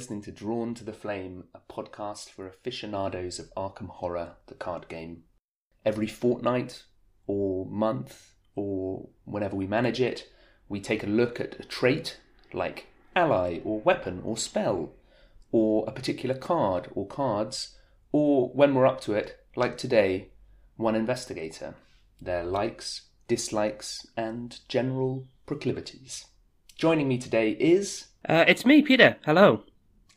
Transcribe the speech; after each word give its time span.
Listening 0.00 0.22
to 0.22 0.32
Drawn 0.32 0.72
to 0.76 0.82
the 0.82 0.94
Flame, 0.94 1.44
a 1.54 1.60
podcast 1.70 2.30
for 2.30 2.46
aficionados 2.46 3.38
of 3.38 3.52
Arkham 3.54 3.90
Horror, 3.90 4.36
the 4.46 4.54
card 4.54 4.88
game. 4.88 5.24
Every 5.84 6.06
fortnight, 6.06 6.84
or 7.26 7.66
month, 7.66 8.32
or 8.54 9.10
whenever 9.26 9.56
we 9.56 9.66
manage 9.66 10.00
it, 10.00 10.26
we 10.70 10.80
take 10.80 11.04
a 11.04 11.06
look 11.06 11.38
at 11.38 11.60
a 11.60 11.64
trait 11.64 12.18
like 12.54 12.86
ally, 13.14 13.60
or 13.62 13.80
weapon, 13.80 14.22
or 14.24 14.38
spell, 14.38 14.94
or 15.52 15.84
a 15.86 15.92
particular 15.92 16.34
card, 16.34 16.88
or 16.94 17.06
cards, 17.06 17.76
or 18.10 18.48
when 18.54 18.74
we're 18.74 18.86
up 18.86 19.02
to 19.02 19.12
it, 19.12 19.38
like 19.54 19.76
today, 19.76 20.30
one 20.78 20.94
investigator, 20.94 21.74
their 22.22 22.42
likes, 22.42 23.02
dislikes, 23.28 24.06
and 24.16 24.60
general 24.66 25.26
proclivities. 25.44 26.24
Joining 26.74 27.06
me 27.06 27.18
today 27.18 27.50
is. 27.50 28.06
Uh, 28.26 28.46
it's 28.48 28.64
me, 28.64 28.80
Peter. 28.80 29.18
Hello. 29.26 29.64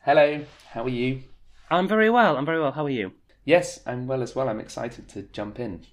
Hello, 0.06 0.44
how 0.72 0.84
are 0.84 0.90
you? 0.90 1.24
I'm 1.72 1.88
very 1.88 2.10
well. 2.10 2.36
I'm 2.36 2.46
very 2.46 2.60
well. 2.60 2.74
How 2.74 2.84
are 2.84 2.90
you? 2.90 3.14
Yes, 3.46 3.80
I'm 3.86 4.06
well 4.06 4.22
as 4.22 4.36
well. 4.36 4.50
I'm 4.50 4.60
excited 4.60 5.08
to 5.08 5.22
jump 5.22 5.62
in. 5.62 5.86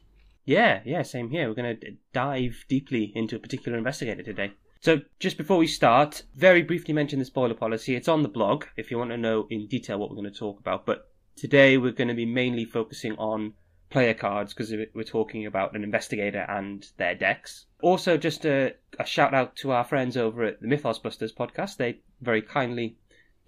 Yeah, 0.45 0.81
yeah, 0.85 1.03
same 1.03 1.31
here. 1.31 1.47
We're 1.47 1.55
going 1.55 1.79
to 1.79 1.93
dive 2.13 2.65
deeply 2.67 3.13
into 3.15 3.37
a 3.37 3.39
particular 3.39 3.79
investigator 3.79 4.25
today. 4.25 4.51
So, 4.81 5.03
just 5.21 5.39
before 5.39 5.59
we 5.59 5.69
start, 5.69 6.25
very 6.35 6.61
briefly 6.61 6.93
mention 6.93 7.21
the 7.21 7.25
spoiler 7.25 7.55
policy. 7.55 7.95
It's 7.95 8.09
on 8.09 8.25
the 8.25 8.29
blog 8.29 8.65
if 8.77 8.91
you 8.91 8.99
want 8.99 9.11
to 9.11 9.17
know 9.17 9.47
in 9.49 9.69
detail 9.69 10.01
what 10.01 10.11
we're 10.11 10.17
going 10.21 10.33
to 10.33 10.37
talk 10.37 10.59
about. 10.59 10.87
But 10.87 11.09
today 11.37 11.77
we're 11.79 11.93
going 11.93 12.09
to 12.09 12.15
be 12.15 12.27
mainly 12.27 12.65
focusing 12.65 13.13
on 13.17 13.53
player 13.91 14.15
cards 14.15 14.53
because 14.53 14.75
we're 14.93 15.05
talking 15.05 15.47
about 15.47 15.77
an 15.77 15.85
investigator 15.85 16.45
and 16.49 16.85
their 16.97 17.15
decks. 17.15 17.67
Also, 17.81 18.17
just 18.17 18.45
a, 18.45 18.75
a, 18.99 19.07
shout 19.07 19.35
out 19.35 19.55
to 19.57 19.71
our 19.71 19.85
friends 19.85 20.17
over 20.17 20.43
at 20.43 20.61
the 20.61 20.67
Mythos 20.67 20.99
Busters 20.99 21.33
podcast. 21.33 21.77
They 21.77 22.01
very 22.21 22.43
kindly 22.43 22.97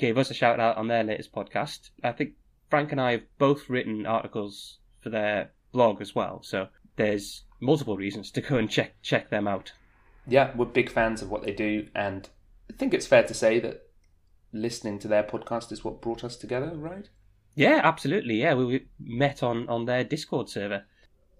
gave 0.02 0.18
us 0.18 0.32
a 0.32 0.34
shout 0.34 0.58
out 0.58 0.76
on 0.76 0.88
their 0.88 1.04
latest 1.04 1.32
podcast. 1.32 1.90
I 2.02 2.10
think 2.10 2.32
Frank 2.68 2.90
and 2.90 3.00
I 3.00 3.12
have 3.12 3.22
both 3.38 3.70
written 3.70 4.04
articles 4.04 4.78
for 5.00 5.10
their 5.10 5.52
blog 5.70 6.02
as 6.02 6.12
well, 6.12 6.42
so 6.42 6.66
there's 6.96 7.44
multiple 7.60 7.96
reasons 7.96 8.32
to 8.32 8.40
go 8.40 8.56
and 8.56 8.68
check 8.68 9.00
check 9.00 9.30
them 9.30 9.46
out. 9.46 9.72
Yeah, 10.26 10.50
we're 10.56 10.66
big 10.66 10.90
fans 10.90 11.22
of 11.22 11.30
what 11.30 11.44
they 11.44 11.52
do, 11.52 11.86
and 11.94 12.28
I 12.68 12.72
think 12.76 12.92
it's 12.92 13.06
fair 13.06 13.22
to 13.22 13.32
say 13.32 13.60
that 13.60 13.86
listening 14.52 14.98
to 14.98 15.08
their 15.08 15.22
podcast 15.22 15.70
is 15.70 15.84
what 15.84 16.02
brought 16.02 16.24
us 16.24 16.36
together, 16.36 16.72
right? 16.74 17.08
Yeah, 17.54 17.80
absolutely. 17.84 18.40
Yeah, 18.42 18.54
we 18.54 18.86
met 18.98 19.40
on 19.44 19.68
on 19.68 19.84
their 19.84 20.02
Discord 20.02 20.48
server. 20.48 20.82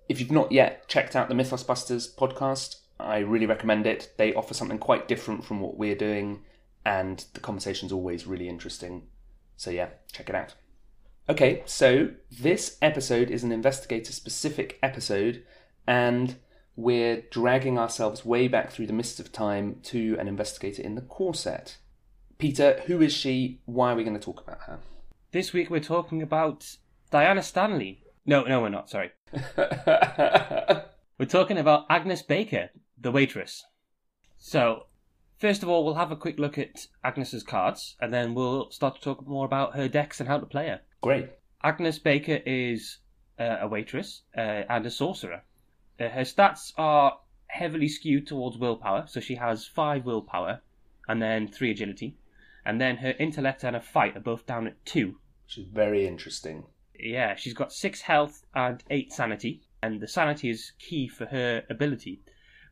If 0.09 0.21
you've 0.21 0.31
not 0.31 0.53
yet 0.53 0.87
checked 0.87 1.17
out 1.17 1.29
the 1.29 1.35
Mythos 1.35 1.65
Busters 1.65 2.15
podcast, 2.15 2.77
I 3.01 3.19
really 3.19 3.47
recommend 3.47 3.89
it. 3.89 4.13
They 4.19 4.33
offer 4.33 4.55
something 4.55 4.79
quite 4.79 5.09
different 5.09 5.45
from 5.45 5.59
what 5.59 5.77
we're 5.77 5.97
doing, 5.97 6.45
and 6.85 7.25
the 7.35 7.41
conversation's 7.41 7.93
always 7.93 8.27
really 8.27 8.49
interesting. 8.49 9.07
So 9.57 9.71
yeah, 9.71 9.91
check 10.13 10.29
it 10.29 10.35
out. 10.35 10.55
Okay, 11.29 11.63
so 11.67 12.11
this 12.31 12.79
episode 12.83 13.31
is 13.31 13.45
an 13.45 13.53
investigator 13.53 14.13
specific 14.13 14.79
episode, 14.83 15.45
and 15.87 16.37
we're 16.75 17.23
dragging 17.31 17.79
ourselves 17.79 18.25
way 18.25 18.49
back 18.49 18.71
through 18.71 18.89
the 18.89 18.93
mists 18.93 19.21
of 19.21 19.31
time 19.31 19.77
to 19.85 20.17
an 20.19 20.27
investigator 20.27 20.83
in 20.83 20.97
the 20.97 21.01
core 21.01 21.35
set. 21.35 21.77
Peter, 22.39 22.83
who 22.87 23.01
is 23.01 23.13
she? 23.13 23.61
Why 23.67 23.93
are 23.93 23.97
we 23.97 24.03
going 24.03 24.19
to 24.19 24.25
talk 24.25 24.41
about 24.41 24.63
her? 24.63 24.81
This 25.31 25.53
week 25.53 25.71
we're 25.71 25.81
talking 25.81 26.23
about 26.23 26.77
Diana 27.11 27.43
Stanley. 27.43 28.03
No, 28.27 28.43
no, 28.43 28.61
we're 28.61 28.69
not. 28.69 28.91
Sorry. 28.91 29.13
we're 29.57 31.27
talking 31.29 31.59
about 31.59 31.87
Agnes 31.89 32.23
Baker, 32.23 32.71
the 32.99 33.13
waitress. 33.13 33.65
So, 34.39 34.87
first 35.43 35.65
of 35.65 35.69
all, 35.69 35.85
we'll 35.85 35.95
have 35.95 36.13
a 36.13 36.17
quick 36.17 36.39
look 36.39 36.57
at 36.57 36.87
Agnes's 37.03 37.43
cards, 37.43 37.97
and 38.01 38.15
then 38.15 38.33
we'll 38.33 38.71
start 38.71 38.95
to 38.95 39.01
talk 39.01 39.27
more 39.27 39.45
about 39.45 39.75
her 39.75 39.89
decks 39.89 40.21
and 40.21 40.29
how 40.29 40.39
to 40.39 40.47
play 40.47 40.69
her. 40.69 40.81
Great. 41.01 41.31
Agnes 41.65 41.99
Baker 41.99 42.39
is 42.47 42.99
uh, 43.41 43.57
a 43.61 43.67
waitress 43.67 44.23
uh, 44.39 44.63
and 44.71 44.87
a 44.87 44.91
sorcerer. 44.91 45.43
Uh, 45.99 46.09
her 46.11 46.21
stats 46.21 46.73
are 46.79 47.19
heavily 47.49 47.89
skewed 47.89 48.25
towards 48.25 48.57
willpower, 48.57 49.05
so 49.09 49.19
she 49.19 49.35
has 49.35 49.67
five 49.67 50.05
willpower 50.05 50.61
and 51.09 51.21
then 51.21 51.49
three 51.49 51.73
agility. 51.73 52.17
And 52.65 52.81
then 52.81 52.99
her 52.99 53.15
intellect 53.19 53.65
and 53.65 53.75
her 53.75 53.83
fight 53.83 54.17
are 54.17 54.21
both 54.21 54.47
down 54.47 54.69
at 54.69 54.85
two. 54.87 55.17
Which 55.47 55.59
is 55.59 55.67
very 55.67 56.07
interesting. 56.07 56.67
Yeah, 56.97 57.35
she's 57.35 57.55
got 57.55 57.73
six 57.73 58.01
health 58.03 58.45
and 58.55 58.81
eight 58.91 59.13
sanity, 59.13 59.63
and 59.83 60.01
the 60.01 60.07
sanity 60.07 60.51
is 60.51 60.71
key 60.79 61.09
for 61.09 61.27
her 61.27 61.65
ability, 61.69 62.21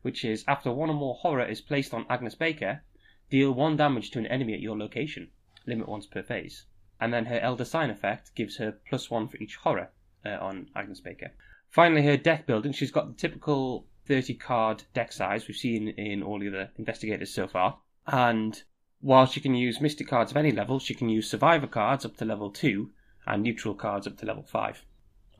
which 0.01 0.25
is 0.25 0.43
after 0.47 0.71
one 0.71 0.89
or 0.89 0.95
more 0.95 1.15
horror 1.15 1.45
is 1.45 1.61
placed 1.61 1.93
on 1.93 2.05
Agnes 2.09 2.35
Baker, 2.35 2.83
deal 3.29 3.51
one 3.51 3.77
damage 3.77 4.11
to 4.11 4.19
an 4.19 4.25
enemy 4.27 4.53
at 4.53 4.59
your 4.59 4.77
location, 4.77 5.29
limit 5.65 5.87
once 5.87 6.05
per 6.05 6.23
phase. 6.23 6.65
And 6.99 7.13
then 7.13 7.25
her 7.25 7.39
Elder 7.39 7.65
Sign 7.65 7.89
effect 7.89 8.35
gives 8.35 8.57
her 8.57 8.77
plus 8.87 9.09
one 9.09 9.27
for 9.27 9.37
each 9.37 9.55
horror 9.57 9.91
uh, 10.25 10.37
on 10.39 10.69
Agnes 10.75 10.99
Baker. 10.99 11.31
Finally, 11.69 12.03
her 12.03 12.17
deck 12.17 12.45
building, 12.45 12.73
she's 12.73 12.91
got 12.91 13.07
the 13.07 13.13
typical 13.13 13.87
30 14.07 14.35
card 14.35 14.83
deck 14.93 15.11
size 15.11 15.47
we've 15.47 15.57
seen 15.57 15.89
in 15.89 16.21
all 16.21 16.39
the 16.39 16.49
other 16.49 16.69
investigators 16.77 17.33
so 17.33 17.47
far. 17.47 17.79
And 18.07 18.61
while 18.99 19.25
she 19.25 19.39
can 19.39 19.55
use 19.55 19.81
Mystic 19.81 20.07
cards 20.07 20.31
of 20.31 20.37
any 20.37 20.51
level, 20.51 20.79
she 20.79 20.93
can 20.93 21.09
use 21.09 21.29
Survivor 21.29 21.67
cards 21.67 22.05
up 22.05 22.17
to 22.17 22.25
level 22.25 22.51
2 22.51 22.91
and 23.25 23.43
Neutral 23.43 23.73
cards 23.73 24.05
up 24.05 24.17
to 24.17 24.25
level 24.25 24.43
5. 24.43 24.85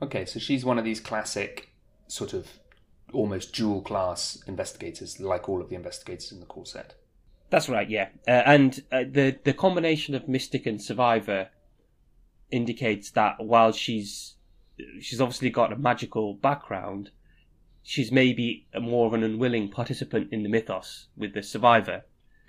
Okay, 0.00 0.24
so 0.24 0.40
she's 0.40 0.64
one 0.64 0.78
of 0.78 0.84
these 0.84 1.00
classic, 1.00 1.68
sort 2.08 2.32
of 2.32 2.48
almost 3.12 3.54
dual 3.54 3.82
class 3.82 4.42
investigators, 4.46 5.20
like 5.20 5.48
all 5.48 5.60
of 5.60 5.68
the 5.68 5.76
investigators 5.76 6.32
in 6.32 6.40
the 6.40 6.46
core 6.46 6.66
set. 6.66 6.94
That's 7.50 7.68
right, 7.68 7.88
yeah. 7.88 8.08
Uh, 8.26 8.42
and 8.46 8.82
uh, 8.90 9.04
the 9.10 9.38
the 9.44 9.52
combination 9.52 10.14
of 10.14 10.26
Mystic 10.26 10.64
and 10.66 10.80
Survivor 10.80 11.50
indicates 12.50 13.10
that 13.10 13.44
while 13.44 13.72
she's 13.72 14.36
she's 15.00 15.20
obviously 15.20 15.50
got 15.50 15.72
a 15.72 15.76
magical 15.76 16.34
background, 16.34 17.10
she's 17.82 18.10
maybe 18.10 18.66
more 18.80 19.06
of 19.06 19.12
an 19.12 19.22
unwilling 19.22 19.68
participant 19.68 20.32
in 20.32 20.42
the 20.42 20.48
mythos, 20.48 21.08
with 21.16 21.34
the 21.34 21.42
Survivor 21.42 22.04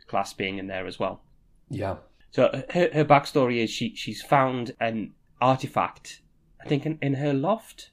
class 0.07 0.33
being 0.33 0.57
in 0.57 0.67
there 0.67 0.87
as 0.87 0.99
well. 0.99 1.21
Yeah. 1.69 1.97
So 2.31 2.63
her, 2.69 2.89
her 2.93 3.05
backstory 3.05 3.63
is 3.63 3.69
she 3.69 3.95
she's 3.95 4.21
found 4.21 4.73
an 4.79 5.13
artifact, 5.41 6.21
I 6.63 6.67
think, 6.67 6.85
in, 6.85 6.97
in 7.01 7.15
her 7.15 7.33
loft, 7.33 7.91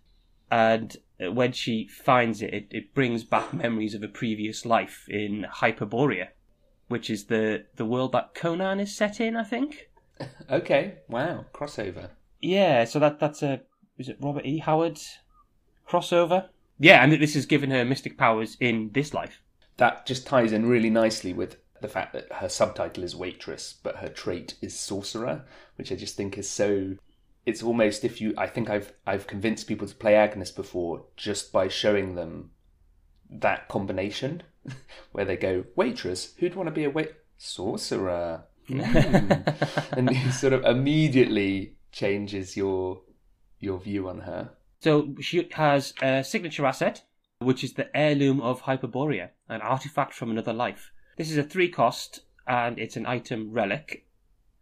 and 0.50 0.96
Uh, 1.22 1.32
when 1.32 1.52
she 1.52 1.88
finds 1.88 2.42
it, 2.42 2.54
it, 2.54 2.66
it 2.70 2.94
brings 2.94 3.24
back 3.24 3.52
memories 3.64 3.94
of 3.94 4.02
a 4.02 4.08
previous 4.08 4.64
life 4.64 5.06
in 5.08 5.46
Hyperborea, 5.50 6.28
which 6.88 7.10
is 7.10 7.26
the 7.26 7.64
the 7.76 7.84
world 7.84 8.12
that 8.12 8.34
Conan 8.34 8.80
is 8.80 8.96
set 8.96 9.20
in, 9.20 9.36
I 9.36 9.44
think. 9.44 9.90
okay. 10.50 10.98
Wow. 11.08 11.46
Crossover. 11.52 12.10
Yeah. 12.40 12.84
So 12.84 12.98
that 12.98 13.18
that's 13.18 13.42
a 13.42 13.62
is 13.98 14.08
it 14.08 14.18
Robert 14.20 14.46
E. 14.46 14.58
Howard 14.58 14.98
crossover? 15.88 16.48
Yeah, 16.78 17.04
and 17.04 17.12
this 17.12 17.34
has 17.34 17.44
given 17.44 17.70
her 17.70 17.84
mystic 17.84 18.16
powers 18.16 18.56
in 18.58 18.90
this 18.92 19.12
life. 19.12 19.42
That 19.76 20.06
just 20.06 20.26
ties 20.26 20.52
in 20.52 20.66
really 20.66 20.88
nicely 20.88 21.34
with 21.34 21.56
the 21.82 21.88
fact 21.88 22.14
that 22.14 22.32
her 22.32 22.48
subtitle 22.48 23.04
is 23.04 23.14
waitress, 23.14 23.74
but 23.82 23.96
her 23.96 24.08
trait 24.08 24.54
is 24.62 24.78
sorcerer, 24.78 25.44
which 25.76 25.92
I 25.92 25.96
just 25.96 26.16
think 26.16 26.38
is 26.38 26.48
so. 26.48 26.96
It's 27.46 27.62
almost 27.62 28.04
if 28.04 28.20
you. 28.20 28.34
I 28.36 28.46
think 28.46 28.68
I've 28.68 28.92
I've 29.06 29.26
convinced 29.26 29.66
people 29.66 29.88
to 29.88 29.94
play 29.94 30.14
Agnes 30.14 30.50
before 30.50 31.04
just 31.16 31.52
by 31.52 31.68
showing 31.68 32.14
them 32.14 32.50
that 33.30 33.68
combination, 33.68 34.42
where 35.12 35.24
they 35.24 35.36
go 35.36 35.64
waitress. 35.76 36.34
Who'd 36.38 36.54
want 36.54 36.68
to 36.68 36.72
be 36.72 36.84
a 36.84 36.90
wait 36.90 37.12
sorcerer? 37.38 38.44
Mm. 38.68 39.92
and 39.96 40.10
he 40.10 40.30
sort 40.30 40.52
of 40.52 40.64
immediately 40.64 41.76
changes 41.92 42.56
your 42.56 43.00
your 43.58 43.78
view 43.78 44.08
on 44.08 44.20
her. 44.20 44.50
So 44.80 45.14
she 45.20 45.48
has 45.52 45.92
a 46.00 46.24
signature 46.24 46.64
asset, 46.64 47.02
which 47.40 47.62
is 47.62 47.74
the 47.74 47.94
heirloom 47.96 48.40
of 48.40 48.62
Hyperborea, 48.62 49.30
an 49.48 49.60
artifact 49.60 50.14
from 50.14 50.30
another 50.30 50.52
life. 50.52 50.92
This 51.16 51.30
is 51.30 51.36
a 51.36 51.42
three 51.42 51.68
cost 51.68 52.20
and 52.46 52.78
it's 52.78 52.96
an 52.96 53.06
item 53.06 53.52
relic 53.52 54.06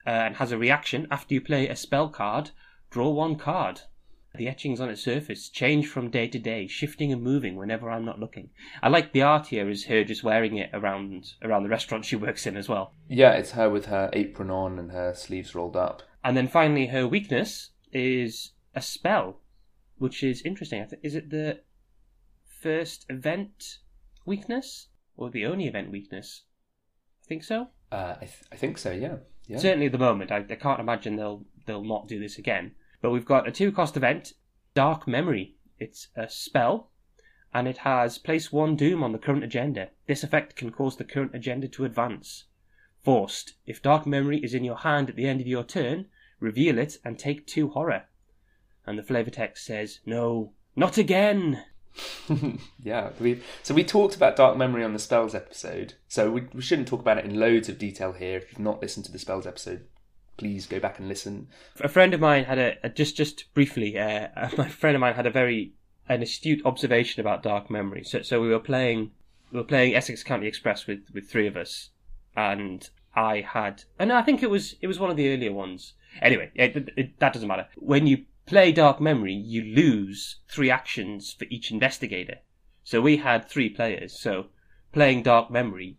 uh, 0.07 0.11
and 0.11 0.37
has 0.37 0.51
a 0.51 0.59
reaction 0.59 1.07
after 1.11 1.35
you 1.35 1.41
play 1.41 1.69
a 1.69 1.77
spell 1.77 2.09
card. 2.09 2.51
Draw 2.91 3.11
one 3.11 3.37
card. 3.37 3.83
The 4.35 4.49
etchings 4.49 4.81
on 4.81 4.91
its 4.91 5.03
surface 5.03 5.49
change 5.49 5.87
from 5.89 6.11
day 6.11 6.29
to 6.29 6.39
day, 6.39 6.67
shifting 6.67 7.13
and 7.13 7.23
moving 7.23 7.57
whenever 7.57 7.91
I'm 7.91 8.05
not 8.05 8.21
looking. 8.21 8.51
I 8.83 8.89
like 8.89 9.13
the 9.13 9.23
art 9.23 9.49
here 9.49 9.69
is 9.69 9.87
her 9.87 10.05
just 10.05 10.23
wearing 10.23 10.57
it 10.57 10.71
around 10.73 11.33
around 11.43 11.63
the 11.65 11.69
restaurant 11.69 12.05
she 12.05 12.17
works 12.17 12.47
in 12.47 12.57
as 12.57 12.69
well. 12.69 12.95
Yeah, 13.09 13.33
it's 13.33 13.53
her 13.53 13.69
with 13.69 13.87
her 13.87 14.11
apron 14.13 14.51
on 14.51 14.79
and 14.79 14.93
her 14.93 15.15
sleeves 15.15 15.55
rolled 15.55 15.77
up. 15.77 16.03
And 16.23 16.37
then 16.37 16.47
finally, 16.47 16.87
her 16.87 17.07
weakness 17.07 17.71
is 17.93 18.53
a 18.75 18.83
spell, 18.83 19.41
which 19.97 20.23
is 20.23 20.43
interesting. 20.43 20.87
Is 21.03 21.15
it 21.15 21.31
the 21.31 21.61
first 22.61 23.07
event 23.09 23.79
weakness 24.25 24.89
or 25.17 25.31
the 25.31 25.47
only 25.47 25.67
event 25.67 25.91
weakness? 25.91 26.43
I 27.25 27.27
think 27.27 27.45
so? 27.45 27.69
Uh, 27.91 28.15
I, 28.17 28.25
th- 28.25 28.45
I 28.53 28.57
think 28.57 28.79
so. 28.79 28.93
Yeah. 28.93 29.17
yeah. 29.47 29.59
Certainly 29.59 29.87
at 29.87 29.93
the 29.93 29.99
moment, 29.99 30.31
I, 30.31 30.45
I 30.49 30.55
can't 30.55 30.81
imagine 30.81 31.17
they'll 31.17 31.45
they'll 31.69 31.85
not 31.85 32.09
do 32.09 32.19
this 32.19 32.39
again. 32.39 32.73
But 33.01 33.11
we've 33.11 33.25
got 33.25 33.47
a 33.47 33.53
two 33.53 33.71
cost 33.71 33.97
event, 33.97 34.33
Dark 34.75 35.07
Memory. 35.07 35.55
It's 35.79 36.09
a 36.17 36.29
spell, 36.29 36.91
and 37.55 37.69
it 37.69 37.79
has 37.79 38.19
place 38.19 38.51
one 38.51 38.75
doom 38.75 39.05
on 39.05 39.13
the 39.13 39.19
current 39.19 39.45
agenda. 39.45 39.91
This 40.07 40.25
effect 40.25 40.57
can 40.57 40.73
cause 40.73 40.97
the 40.97 41.05
current 41.05 41.33
agenda 41.35 41.69
to 41.69 41.85
advance. 41.85 42.47
Forced. 43.05 43.55
If 43.65 43.81
Dark 43.81 44.07
Memory 44.07 44.39
is 44.39 44.55
in 44.55 44.65
your 44.65 44.79
hand 44.79 45.09
at 45.09 45.15
the 45.15 45.29
end 45.29 45.41
of 45.41 45.47
your 45.47 45.63
turn, 45.63 46.07
reveal 46.41 46.79
it 46.79 46.99
and 47.05 47.17
take 47.19 47.47
two 47.47 47.69
horror. 47.69 48.07
And 48.85 48.99
the 48.99 49.05
flavor 49.05 49.31
text 49.31 49.65
says, 49.65 50.01
No, 50.05 50.53
not 50.75 50.99
again! 50.99 51.65
yeah, 52.83 53.11
we 53.19 53.43
so 53.63 53.75
we 53.75 53.85
talked 53.85 54.15
about 54.15 54.37
dark 54.37 54.57
memory 54.57 54.85
on 54.85 54.93
the 54.93 54.99
spells 54.99 55.35
episode. 55.35 55.95
So 56.07 56.31
we, 56.31 56.43
we 56.53 56.63
shouldn't 56.63 56.89
talk 56.89 57.01
about 57.01 57.19
it 57.19 57.25
in 57.25 57.39
loads 57.39 57.69
of 57.69 57.79
detail 57.79 58.13
here. 58.13 58.39
If 58.39 58.53
you've 58.53 58.61
not 58.61 58.81
listened 58.81 59.07
to 59.07 59.13
the 59.13 59.19
spells 59.19 59.47
episode, 59.47 59.87
please 60.39 60.67
go 60.67 60.81
back 60.81 60.99
and 60.99 61.09
listen. 61.09 61.49
A 61.81 61.89
friend 61.89 62.15
of 62.15 62.21
mine 62.21 62.45
had 62.45 62.59
a, 62.59 62.77
a 62.83 62.89
just 62.89 63.17
just 63.17 63.53
briefly. 63.53 63.99
Uh, 63.99 64.29
my 64.57 64.69
friend 64.69 64.95
of 64.95 65.01
mine 65.01 65.15
had 65.15 65.27
a 65.27 65.31
very 65.31 65.75
an 66.09 66.23
astute 66.23 66.65
observation 66.65 67.21
about 67.21 67.43
dark 67.43 67.71
memory. 67.71 68.05
So 68.05 68.23
so 68.23 68.41
we 68.41 68.49
were 68.49 68.59
playing 68.59 69.11
we 69.53 69.59
were 69.59 69.67
playing 69.67 69.95
Essex 69.95 70.23
County 70.23 70.47
Express 70.47 70.87
with 70.87 71.01
with 71.13 71.29
three 71.29 71.47
of 71.47 71.57
us, 71.57 71.91
and 72.35 72.89
I 73.15 73.41
had 73.41 73.85
and 73.99 74.13
I 74.13 74.23
think 74.23 74.43
it 74.43 74.51
was 74.51 74.77
it 74.81 74.87
was 74.87 74.99
one 74.99 75.11
of 75.11 75.17
the 75.17 75.33
earlier 75.33 75.53
ones. 75.53 75.93
Anyway, 76.23 76.51
it, 76.55 76.89
it, 76.97 77.19
that 77.21 77.35
doesn't 77.35 77.49
matter. 77.49 77.69
When 77.77 78.07
you 78.07 78.25
play 78.47 78.73
Dark 78.73 78.99
Memory, 78.99 79.35
you 79.35 79.63
lose 79.63 80.37
three 80.49 80.71
actions 80.71 81.35
for 81.39 81.45
each 81.51 81.71
investigator. 81.71 82.39
So 82.83 83.03
we 83.03 83.19
had 83.19 83.47
three 83.47 83.69
players. 83.69 84.19
So 84.19 84.47
playing 84.93 85.23
Dark 85.23 85.51
Memory 85.51 85.99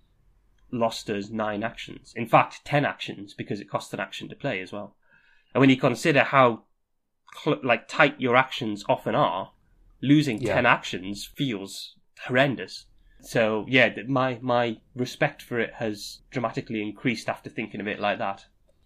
lost 0.72 1.10
us 1.10 1.30
nine 1.30 1.64
actions. 1.64 2.14
In 2.16 2.28
fact, 2.28 2.64
ten 2.66 2.86
actions 2.86 3.34
because 3.34 3.60
it 3.60 3.70
costs 3.70 3.94
an 3.94 4.00
action 4.00 4.30
to 4.30 4.36
play 4.36 4.62
as 4.62 4.72
well. 4.72 4.96
And 5.54 5.62
when 5.62 5.70
you 5.70 5.78
consider 5.78 6.24
how 6.24 6.64
cl- 7.44 7.60
like 7.64 7.88
tight 7.88 8.20
your 8.20 8.36
actions 8.36 8.84
often 8.88 9.16
are, 9.16 9.52
losing 10.02 10.42
Yeah. 10.42 10.56
ten 10.56 10.66
actions 10.66 11.26
feels 11.26 11.96
horrendous. 12.26 12.86
So 13.22 13.66
yeah, 13.68 13.94
my 14.08 14.40
my 14.42 14.78
respect 14.96 15.42
for 15.42 15.60
it 15.60 15.74
has 15.76 16.22
dramatically 16.32 16.82
increased 16.82 17.28
after 17.28 17.50
thinking 17.50 17.82
of 17.82 17.88
it 17.88 18.00
like 18.00 18.18
that. 18.20 18.46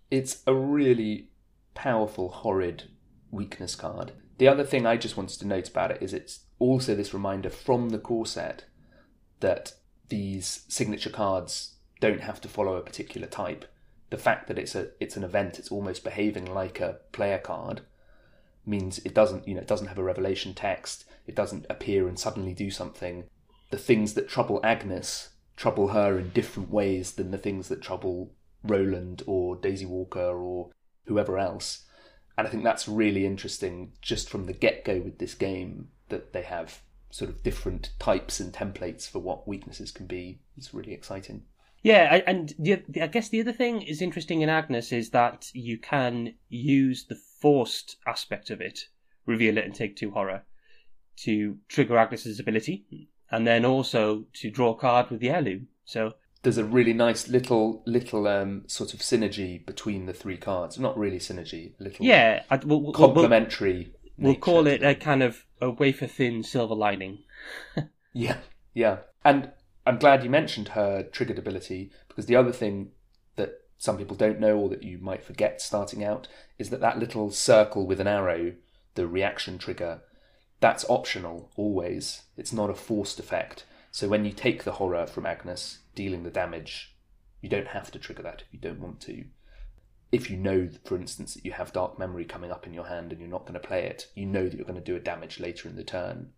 It's 0.09 0.43
a 0.47 0.53
really 0.55 1.29
powerful, 1.75 2.29
horrid 2.29 2.89
weakness 3.31 3.75
card. 3.75 4.13
The 4.37 4.47
other 4.47 4.63
thing 4.63 4.85
I 4.85 4.97
just 4.97 5.17
wanted 5.17 5.39
to 5.39 5.47
note 5.47 5.69
about 5.69 5.91
it 5.91 6.01
is 6.01 6.13
it's 6.13 6.45
also 6.59 6.95
this 6.95 7.13
reminder 7.13 7.49
from 7.49 7.89
the 7.89 7.99
core 7.99 8.25
set 8.25 8.65
that 9.39 9.73
these 10.09 10.65
signature 10.67 11.09
cards 11.09 11.72
don't 11.99 12.21
have 12.21 12.41
to 12.41 12.47
follow 12.47 12.75
a 12.75 12.81
particular 12.81 13.27
type. 13.27 13.65
The 14.09 14.17
fact 14.17 14.47
that 14.47 14.59
it's 14.59 14.75
a 14.75 14.89
it's 14.99 15.17
an 15.17 15.23
event, 15.23 15.59
it's 15.59 15.71
almost 15.71 16.03
behaving 16.03 16.53
like 16.53 16.79
a 16.79 16.99
player 17.11 17.39
card, 17.39 17.81
means 18.65 18.99
it 18.99 19.13
doesn't 19.13 19.47
you 19.47 19.55
know 19.55 19.61
it 19.61 19.67
doesn't 19.67 19.87
have 19.87 19.97
a 19.97 20.03
revelation 20.03 20.53
text. 20.53 21.05
It 21.25 21.35
doesn't 21.35 21.65
appear 21.69 22.07
and 22.07 22.19
suddenly 22.19 22.53
do 22.53 22.69
something. 22.69 23.25
The 23.69 23.77
things 23.77 24.13
that 24.13 24.29
trouble 24.29 24.59
Agnes 24.63 25.29
trouble 25.55 25.89
her 25.89 26.19
in 26.19 26.29
different 26.29 26.69
ways 26.69 27.13
than 27.13 27.31
the 27.31 27.37
things 27.37 27.69
that 27.69 27.81
trouble 27.81 28.31
Roland 28.63 29.23
or 29.27 29.55
Daisy 29.55 29.85
Walker 29.85 30.19
or 30.19 30.69
whoever 31.05 31.37
else. 31.37 31.85
And 32.37 32.47
I 32.47 32.49
think 32.49 32.63
that's 32.63 32.87
really 32.87 33.25
interesting 33.25 33.93
just 34.01 34.29
from 34.29 34.45
the 34.45 34.53
get 34.53 34.83
go 34.83 34.99
with 34.99 35.19
this 35.19 35.35
game 35.35 35.89
that 36.09 36.33
they 36.33 36.41
have 36.41 36.81
sort 37.11 37.29
of 37.29 37.43
different 37.43 37.91
types 37.99 38.39
and 38.39 38.51
templates 38.51 39.07
for 39.07 39.19
what 39.19 39.47
weaknesses 39.47 39.91
can 39.91 40.07
be. 40.07 40.39
It's 40.57 40.73
really 40.73 40.93
exciting. 40.93 41.43
Yeah, 41.83 42.07
I- 42.11 42.23
and 42.25 42.53
the, 42.57 42.81
I 43.01 43.07
guess 43.07 43.29
the 43.29 43.41
other 43.41 43.53
thing 43.53 43.81
is 43.81 44.01
interesting 44.01 44.41
in 44.41 44.49
Agnes 44.49 44.91
is 44.91 45.09
that 45.11 45.49
you 45.53 45.77
can 45.77 46.33
use 46.49 47.05
the 47.05 47.15
forced 47.41 47.97
aspect 48.07 48.49
of 48.49 48.61
it, 48.61 48.87
reveal 49.25 49.57
it 49.57 49.65
and 49.65 49.75
take 49.75 49.95
two 49.95 50.11
horror, 50.11 50.43
to 51.17 51.57
trigger 51.67 51.97
Agnes's 51.97 52.39
ability, 52.39 53.09
and 53.29 53.45
then 53.45 53.65
also 53.65 54.25
to 54.33 54.49
draw 54.49 54.71
a 54.71 54.77
card 54.77 55.09
with 55.09 55.19
the 55.19 55.29
heirloom. 55.29 55.67
So 55.85 56.13
There's 56.41 56.57
a 56.57 56.63
really 56.65 56.93
nice 56.93 57.27
little 57.27 57.83
little 57.85 58.27
um, 58.27 58.63
sort 58.67 58.93
of 58.93 59.01
synergy 59.01 59.63
between 59.65 60.05
the 60.05 60.13
three 60.13 60.37
cards. 60.37 60.79
Not 60.79 60.97
really 60.97 61.19
synergy, 61.19 61.73
little 61.79 62.05
yeah, 62.05 62.43
I, 62.49 62.55
we'll, 62.57 62.79
we'll, 62.79 62.81
we'll, 62.81 62.93
complementary. 62.93 63.91
we'll 64.17 64.35
call 64.35 64.67
it 64.67 64.83
a 64.83 64.95
kind 64.95 65.21
of 65.21 65.45
a 65.59 65.69
wafer 65.69 66.07
thin 66.07 66.43
silver 66.43 66.75
lining. 66.75 67.19
Yeah, 68.15 68.37
yeah. 68.75 68.97
And 69.25 69.51
I'm 69.85 69.97
glad 69.99 70.23
you 70.23 70.29
mentioned 70.29 70.69
her 70.69 71.03
triggered 71.03 71.37
ability 71.37 71.91
because 72.07 72.25
the 72.25 72.35
other 72.35 72.51
thing 72.51 72.91
that 73.35 73.61
some 73.77 73.97
people 73.97 74.15
don't 74.15 74.39
know 74.39 74.57
or 74.57 74.69
that 74.69 74.83
you 74.83 74.97
might 74.97 75.25
forget 75.25 75.61
starting 75.61 76.03
out 76.03 76.27
is 76.57 76.69
that 76.69 76.81
that 76.81 76.99
little 76.99 77.31
circle 77.31 77.85
with 77.85 77.99
an 77.99 78.07
arrow, 78.07 78.53
the 78.95 79.07
reaction 79.07 79.57
trigger, 79.57 80.01
that's 80.61 80.89
optional 80.89 81.51
always. 81.57 82.23
It's 82.37 82.53
not 82.53 82.69
a 82.69 82.75
forced 82.75 83.19
effect. 83.19 83.65
So 83.91 84.07
when 84.07 84.23
you 84.23 84.31
take 84.31 84.63
the 84.63 84.73
horror 84.73 85.05
from 85.05 85.25
Agnes, 85.25 85.79
dealing 85.95 86.23
the 86.23 86.31
damage, 86.31 86.95
you 87.41 87.49
don't 87.49 87.67
have 87.67 87.91
to 87.91 87.99
trigger 87.99 88.23
that 88.23 88.43
if 88.47 88.53
you 88.53 88.59
don't 88.59 88.79
want 88.79 89.01
to. 89.01 89.25
If 90.13 90.29
you 90.29 90.37
know, 90.37 90.69
for 90.85 90.95
instance, 90.95 91.33
that 91.33 91.43
you 91.43 91.51
have 91.51 91.73
Dark 91.73 91.99
Memory 91.99 92.23
coming 92.23 92.51
up 92.51 92.65
in 92.65 92.73
your 92.73 92.85
hand 92.85 93.11
and 93.11 93.19
you're 93.19 93.29
not 93.29 93.41
going 93.41 93.59
to 93.59 93.67
play 93.67 93.83
it, 93.83 94.07
you 94.15 94.25
know 94.25 94.47
that 94.47 94.53
you're 94.55 94.65
going 94.65 94.79
to 94.79 94.81
do 94.81 94.95
a 94.95 94.99
damage 94.99 95.39
later 95.39 95.67
in 95.67 95.75
the 95.75 95.83
turn, 95.83 96.29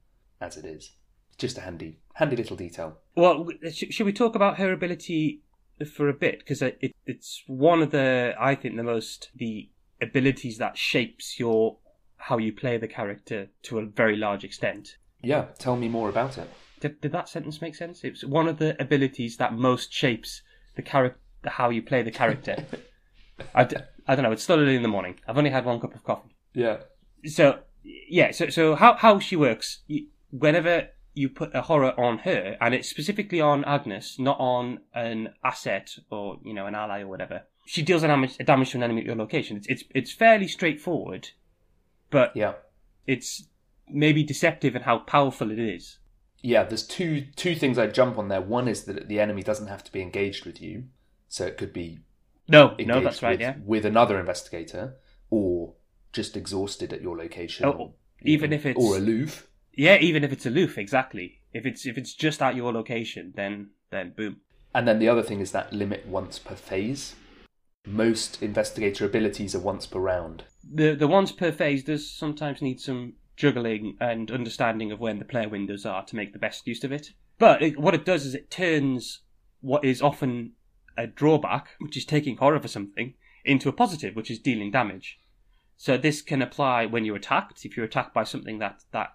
as 0.41 0.57
it 0.57 0.65
is. 0.65 0.93
Just 1.37 1.57
a 1.57 1.61
handy, 1.61 1.99
handy 2.15 2.35
little 2.35 2.57
detail. 2.57 2.97
Well, 3.15 3.47
should 3.71 4.05
we 4.05 4.13
talk 4.13 4.35
about 4.35 4.57
her 4.57 4.71
ability 4.71 5.41
for 5.93 6.09
a 6.09 6.13
bit? 6.13 6.39
Because 6.39 6.61
uh, 6.61 6.71
it, 6.81 6.93
it's 7.05 7.43
one 7.47 7.81
of 7.81 7.91
the, 7.91 8.33
I 8.39 8.55
think, 8.55 8.75
the 8.75 8.83
most 8.83 9.29
the 9.35 9.69
abilities 10.01 10.57
that 10.57 10.77
shapes 10.77 11.39
your 11.39 11.77
how 12.17 12.37
you 12.37 12.51
play 12.51 12.77
the 12.77 12.87
character 12.87 13.49
to 13.63 13.79
a 13.79 13.85
very 13.85 14.15
large 14.15 14.43
extent. 14.43 14.97
Yeah, 15.21 15.45
tell 15.59 15.75
me 15.75 15.87
more 15.87 16.09
about 16.09 16.37
it. 16.37 16.49
Did, 16.79 17.01
did 17.01 17.11
that 17.11 17.29
sentence 17.29 17.61
make 17.61 17.75
sense? 17.75 18.03
It's 18.03 18.23
one 18.23 18.47
of 18.47 18.57
the 18.57 18.81
abilities 18.81 19.37
that 19.37 19.53
most 19.53 19.93
shapes 19.93 20.41
the 20.75 20.81
character, 20.81 21.19
how 21.45 21.69
you 21.69 21.81
play 21.81 22.01
the 22.01 22.11
character. 22.11 22.55
I, 23.55 23.63
d- 23.65 23.77
I 24.07 24.15
don't 24.15 24.23
know. 24.23 24.31
It's 24.31 24.43
still 24.43 24.59
early 24.59 24.75
in 24.75 24.81
the 24.81 24.87
morning. 24.87 25.19
I've 25.27 25.37
only 25.37 25.49
had 25.49 25.65
one 25.65 25.79
cup 25.79 25.95
of 25.95 26.03
coffee. 26.03 26.35
Yeah. 26.53 26.77
So 27.25 27.59
yeah. 27.83 28.31
So 28.31 28.49
so 28.49 28.75
how 28.75 28.95
how 28.95 29.19
she 29.19 29.35
works? 29.35 29.79
Whenever 30.31 30.89
you 31.15 31.29
put 31.29 31.55
a 31.55 31.61
horror 31.63 31.99
on 31.99 32.19
her, 32.19 32.57
and 32.61 32.73
it's 32.75 32.89
specifically 32.89 33.41
on 33.41 33.63
Agnes, 33.65 34.19
not 34.19 34.37
on 34.39 34.81
an 34.93 35.29
asset 35.43 35.89
or 36.11 36.37
you 36.43 36.53
know 36.53 36.67
an 36.67 36.75
ally 36.75 37.01
or 37.01 37.07
whatever. 37.07 37.43
She 37.65 37.81
deals 37.81 38.03
a 38.03 38.07
damage, 38.07 38.35
a 38.39 38.43
damage 38.43 38.71
to 38.71 38.77
an 38.77 38.83
enemy 38.83 39.01
at 39.01 39.07
your 39.07 39.15
location. 39.15 39.57
It's 39.57 39.67
it's 39.67 39.83
it's 39.95 40.11
fairly 40.11 40.47
straightforward, 40.47 41.29
but 42.11 42.31
Yeah. 42.35 42.53
it's 43.07 43.47
maybe 43.89 44.23
deceptive 44.23 44.75
in 44.75 44.83
how 44.83 44.99
powerful 44.99 45.51
it 45.51 45.59
is. 45.59 45.97
Yeah, 46.41 46.63
there's 46.63 46.85
two 46.85 47.25
two 47.35 47.55
things 47.55 47.77
I 47.79 47.87
jump 47.87 48.17
on 48.19 48.27
there. 48.27 48.41
One 48.41 48.67
is 48.67 48.83
that 48.85 49.07
the 49.07 49.19
enemy 49.19 49.41
doesn't 49.41 49.67
have 49.67 49.83
to 49.85 49.91
be 49.91 50.01
engaged 50.01 50.45
with 50.45 50.61
you. 50.61 50.85
So 51.27 51.45
it 51.45 51.57
could 51.57 51.73
be 51.73 51.99
No, 52.47 52.75
no, 52.79 53.01
that's 53.01 53.23
right. 53.23 53.31
with, 53.31 53.41
Yeah. 53.41 53.55
with 53.65 53.85
another 53.85 54.19
investigator 54.19 54.97
or 55.31 55.73
just 56.13 56.37
exhausted 56.37 56.93
at 56.93 57.01
your 57.01 57.17
location. 57.17 57.65
Oh, 57.65 57.71
or, 57.71 57.93
even 58.21 58.51
know, 58.51 58.55
if 58.57 58.65
it's- 58.67 58.83
or 58.85 58.95
aloof. 58.97 59.49
Yeah, 59.75 59.97
even 59.97 60.23
if 60.23 60.31
it's 60.31 60.45
aloof, 60.45 60.77
exactly. 60.77 61.41
If 61.53 61.65
it's 61.65 61.85
if 61.85 61.97
it's 61.97 62.13
just 62.13 62.41
at 62.41 62.55
your 62.55 62.71
location, 62.71 63.33
then 63.35 63.71
then 63.91 64.13
boom. 64.15 64.37
And 64.73 64.87
then 64.87 64.99
the 64.99 65.09
other 65.09 65.23
thing 65.23 65.39
is 65.39 65.51
that 65.51 65.73
limit 65.73 66.05
once 66.05 66.39
per 66.39 66.55
phase. 66.55 67.15
Most 67.87 68.41
investigator 68.41 69.05
abilities 69.05 69.53
are 69.55 69.59
once 69.59 69.85
per 69.85 69.99
round. 69.99 70.43
The 70.63 70.95
the 70.95 71.07
once 71.07 71.31
per 71.31 71.51
phase 71.51 71.83
does 71.83 72.09
sometimes 72.09 72.61
need 72.61 72.79
some 72.79 73.13
juggling 73.35 73.97
and 73.99 74.31
understanding 74.31 74.91
of 74.91 74.99
when 74.99 75.19
the 75.19 75.25
player 75.25 75.49
windows 75.49 75.85
are 75.85 76.05
to 76.05 76.15
make 76.15 76.33
the 76.33 76.39
best 76.39 76.65
use 76.67 76.83
of 76.83 76.91
it. 76.91 77.11
But 77.37 77.61
it, 77.61 77.77
what 77.77 77.93
it 77.93 78.05
does 78.05 78.25
is 78.25 78.33
it 78.33 78.49
turns 78.49 79.21
what 79.59 79.83
is 79.83 80.01
often 80.01 80.53
a 80.97 81.05
drawback, 81.05 81.71
which 81.79 81.97
is 81.97 82.05
taking 82.05 82.37
horror 82.37 82.61
for 82.61 82.69
something, 82.69 83.13
into 83.43 83.67
a 83.67 83.73
positive, 83.73 84.15
which 84.15 84.31
is 84.31 84.39
dealing 84.39 84.71
damage. 84.71 85.19
So 85.75 85.97
this 85.97 86.21
can 86.21 86.41
apply 86.41 86.85
when 86.85 87.03
you're 87.03 87.17
attacked. 87.17 87.65
If 87.65 87.75
you're 87.75 87.85
attacked 87.85 88.13
by 88.13 88.23
something 88.23 88.59
that 88.59 88.83
that 88.91 89.14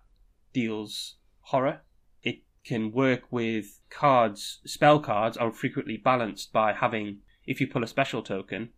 deals 0.53 1.17
horror, 1.41 1.81
it 2.23 2.39
can 2.65 2.93
work 2.93 3.23
with 3.31 3.81
cards. 3.91 4.61
Spell 4.65 5.01
cards 5.01 5.37
are 5.37 5.51
frequently 5.53 5.97
balanced 5.97 6.53
by 6.53 6.73
having, 6.73 7.19
if 7.47 7.61
you 7.61 7.67
pull 7.67 7.83
a 7.85 7.87
special 7.89 8.23
token, 8.23 8.71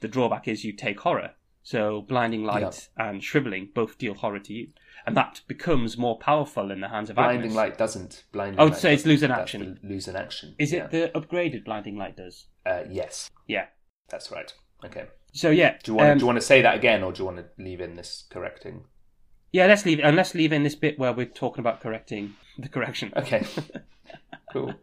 the 0.00 0.08
drawback 0.08 0.48
is 0.48 0.64
you 0.64 0.72
take 0.72 1.00
horror. 1.00 1.32
So 1.62 2.00
blinding 2.02 2.42
light 2.44 2.88
and 2.96 3.22
shriveling 3.22 3.68
both 3.74 3.98
deal 3.98 4.14
horror 4.14 4.38
to 4.38 4.52
you, 4.52 4.68
and 5.06 5.14
that 5.16 5.42
becomes 5.46 5.98
more 5.98 6.18
powerful 6.18 6.70
in 6.70 6.80
the 6.80 6.88
hands 6.88 7.10
of 7.10 7.16
Blinding 7.16 7.40
Agnes. 7.42 7.54
light 7.54 7.76
doesn't. 7.78 8.24
Blinding 8.32 8.58
Oh, 8.58 8.66
light 8.66 8.76
so 8.78 8.88
it's 8.88 9.04
lose 9.04 9.22
an 9.22 9.30
action. 9.30 9.78
Lose 9.82 10.08
an 10.08 10.16
action. 10.16 10.54
Is 10.58 10.72
yeah. 10.72 10.84
it 10.86 10.90
the 10.90 11.10
upgraded 11.20 11.66
blinding 11.66 11.96
light 11.98 12.16
does? 12.16 12.46
Uh, 12.64 12.84
yes, 12.88 13.30
Yeah. 13.46 13.66
that's 14.08 14.30
right. 14.30 14.50
Okay. 14.86 15.08
So 15.34 15.50
yeah. 15.50 15.76
Do 15.82 15.92
you 15.92 15.96
want 15.98 16.08
um, 16.10 16.18
do 16.18 16.22
you 16.22 16.26
want 16.26 16.36
to 16.40 16.46
say 16.46 16.62
that 16.62 16.76
again, 16.76 17.02
or 17.04 17.12
do 17.12 17.18
you 17.20 17.24
want 17.26 17.36
to 17.36 17.44
leave 17.62 17.82
in 17.82 17.94
this 17.94 18.24
correcting? 18.30 18.84
Yeah, 19.52 19.66
let's 19.66 19.84
leave 19.84 20.00
and 20.00 20.16
let's 20.16 20.34
leave 20.34 20.52
in 20.52 20.62
this 20.62 20.74
bit 20.74 20.98
where 20.98 21.12
we're 21.12 21.26
talking 21.26 21.60
about 21.60 21.80
correcting 21.80 22.34
the 22.58 22.68
correction. 22.68 23.12
Okay. 23.16 23.46
cool. 24.52 24.74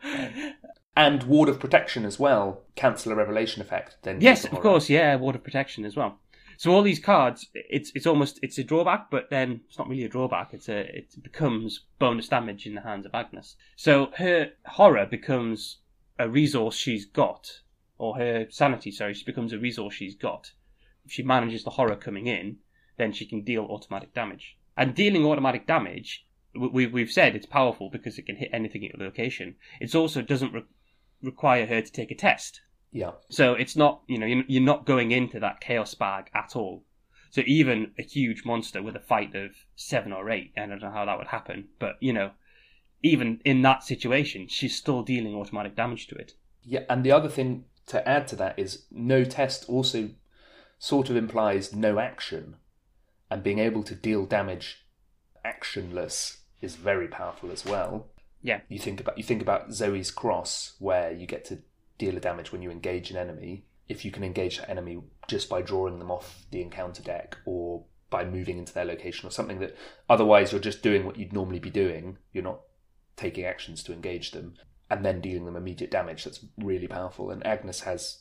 And 0.95 1.23
ward 1.23 1.49
of 1.49 1.59
protection 1.59 2.05
as 2.05 2.19
well. 2.19 2.63
Cancel 2.75 3.11
a 3.11 3.15
revelation 3.15 3.61
effect. 3.61 3.97
Then 4.03 4.19
Yes, 4.19 4.45
of 4.45 4.59
course, 4.59 4.89
yeah, 4.89 5.15
ward 5.15 5.35
of 5.35 5.43
protection 5.43 5.85
as 5.85 5.95
well. 5.95 6.19
So 6.57 6.71
all 6.71 6.81
these 6.81 6.99
cards, 6.99 7.47
it's 7.53 7.91
it's 7.93 8.07
almost 8.07 8.39
it's 8.41 8.57
a 8.57 8.63
drawback, 8.63 9.11
but 9.11 9.29
then 9.29 9.61
it's 9.67 9.77
not 9.77 9.87
really 9.87 10.05
a 10.05 10.09
drawback. 10.09 10.53
It's 10.53 10.69
a 10.69 10.79
it 10.97 11.13
becomes 11.21 11.85
bonus 11.99 12.27
damage 12.27 12.65
in 12.65 12.73
the 12.73 12.81
hands 12.81 13.05
of 13.05 13.13
Agnes. 13.13 13.55
So 13.75 14.11
her 14.17 14.51
horror 14.65 15.05
becomes 15.05 15.77
a 16.17 16.27
resource 16.27 16.75
she's 16.75 17.05
got 17.05 17.61
or 17.97 18.17
her 18.17 18.47
sanity, 18.49 18.91
sorry, 18.91 19.13
she 19.13 19.25
becomes 19.25 19.53
a 19.53 19.59
resource 19.59 19.93
she's 19.93 20.15
got. 20.15 20.51
If 21.05 21.11
she 21.11 21.23
manages 21.23 21.63
the 21.63 21.71
horror 21.71 21.95
coming 21.95 22.27
in, 22.27 22.57
then 22.97 23.13
she 23.13 23.25
can 23.25 23.43
deal 23.43 23.63
automatic 23.65 24.13
damage. 24.13 24.57
And 24.75 24.93
dealing 24.93 25.25
automatic 25.25 25.65
damage, 25.65 26.25
we, 26.55 26.85
we've 26.87 27.11
said 27.11 27.35
it's 27.35 27.45
powerful 27.45 27.89
because 27.89 28.17
it 28.17 28.25
can 28.25 28.35
hit 28.35 28.49
anything 28.53 28.85
at 28.85 28.99
a 28.99 29.03
location. 29.03 29.55
It 29.79 29.95
also 29.95 30.21
doesn't 30.21 30.53
re- 30.53 30.65
require 31.21 31.65
her 31.65 31.81
to 31.81 31.91
take 31.91 32.11
a 32.11 32.15
test. 32.15 32.61
Yeah. 32.91 33.11
So 33.29 33.53
it's 33.53 33.75
not, 33.75 34.01
you 34.07 34.17
know, 34.17 34.25
you're 34.25 34.43
you're 34.47 34.63
not 34.63 34.85
going 34.85 35.11
into 35.11 35.39
that 35.39 35.61
chaos 35.61 35.93
bag 35.93 36.29
at 36.33 36.55
all. 36.55 36.83
So 37.29 37.41
even 37.45 37.91
a 37.99 38.03
huge 38.03 38.45
monster 38.45 38.81
with 38.81 38.95
a 38.95 39.01
fight 39.01 39.35
of 39.35 39.51
seven 39.75 40.13
or 40.13 40.29
eight, 40.29 40.53
I 40.57 40.65
don't 40.65 40.81
know 40.81 40.91
how 40.91 41.05
that 41.05 41.17
would 41.17 41.27
happen, 41.27 41.67
but 41.79 41.97
you 41.99 42.13
know, 42.13 42.31
even 43.03 43.41
in 43.45 43.61
that 43.63 43.83
situation, 43.83 44.47
she's 44.47 44.75
still 44.75 45.03
dealing 45.03 45.35
automatic 45.35 45.75
damage 45.75 46.07
to 46.07 46.15
it. 46.15 46.33
Yeah, 46.63 46.81
and 46.89 47.03
the 47.03 47.11
other 47.11 47.29
thing 47.29 47.65
to 47.87 48.07
add 48.07 48.27
to 48.29 48.35
that 48.37 48.57
is 48.57 48.85
no 48.91 49.23
test 49.23 49.65
also 49.67 50.09
sort 50.79 51.09
of 51.09 51.15
implies 51.15 51.73
no 51.73 51.99
action, 51.99 52.55
and 53.29 53.43
being 53.43 53.59
able 53.59 53.83
to 53.83 53.95
deal 53.95 54.25
damage 54.25 54.85
actionless 55.45 56.37
is 56.61 56.75
very 56.75 57.07
powerful 57.07 57.51
as 57.51 57.65
well. 57.65 58.07
Yeah. 58.41 58.61
You 58.69 58.79
think 58.79 58.99
about 58.99 59.17
you 59.17 59.23
think 59.23 59.41
about 59.41 59.69
Zoey's 59.69 60.11
cross, 60.11 60.73
where 60.79 61.11
you 61.11 61.25
get 61.25 61.45
to 61.45 61.59
deal 61.97 62.15
a 62.17 62.19
damage 62.19 62.51
when 62.51 62.61
you 62.61 62.71
engage 62.71 63.11
an 63.11 63.17
enemy. 63.17 63.65
If 63.87 64.03
you 64.03 64.11
can 64.11 64.23
engage 64.23 64.57
that 64.57 64.69
enemy 64.69 65.01
just 65.27 65.49
by 65.49 65.61
drawing 65.61 65.99
them 65.99 66.11
off 66.11 66.45
the 66.51 66.61
encounter 66.61 67.01
deck 67.01 67.37
or 67.45 67.85
by 68.09 68.25
moving 68.25 68.57
into 68.57 68.73
their 68.73 68.85
location 68.85 69.27
or 69.27 69.31
something 69.31 69.59
that 69.59 69.75
otherwise 70.09 70.51
you're 70.51 70.61
just 70.61 70.81
doing 70.81 71.05
what 71.05 71.17
you'd 71.17 71.33
normally 71.33 71.59
be 71.59 71.69
doing, 71.69 72.17
you're 72.31 72.43
not 72.43 72.61
taking 73.15 73.45
actions 73.45 73.83
to 73.83 73.93
engage 73.93 74.31
them 74.31 74.55
and 74.89 75.05
then 75.05 75.21
dealing 75.21 75.45
them 75.45 75.55
immediate 75.55 75.91
damage. 75.91 76.23
That's 76.23 76.45
really 76.57 76.87
powerful. 76.87 77.31
And 77.31 77.45
Agnes 77.45 77.81
has 77.81 78.19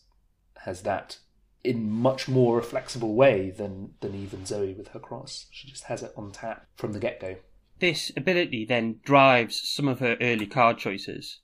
has 0.58 0.82
that 0.82 1.18
in 1.66 1.90
much 1.90 2.28
more 2.28 2.58
a 2.58 2.62
flexible 2.62 3.14
way 3.14 3.50
than 3.50 3.94
than 4.00 4.14
even 4.14 4.40
Zoey 4.40 4.76
with 4.76 4.88
her 4.88 5.00
cross. 5.00 5.46
She 5.50 5.68
just 5.68 5.85
has 5.85 6.02
it 6.02 6.12
on 6.16 6.32
tap 6.32 6.66
from 6.76 6.92
the 6.92 7.00
get 7.00 7.20
go. 7.20 7.37
This 7.78 8.11
ability 8.16 8.64
then 8.64 9.00
drives 9.04 9.61
some 9.68 9.88
of 9.88 9.99
her 10.00 10.16
early 10.20 10.46
card 10.46 10.78
choices, 10.78 11.40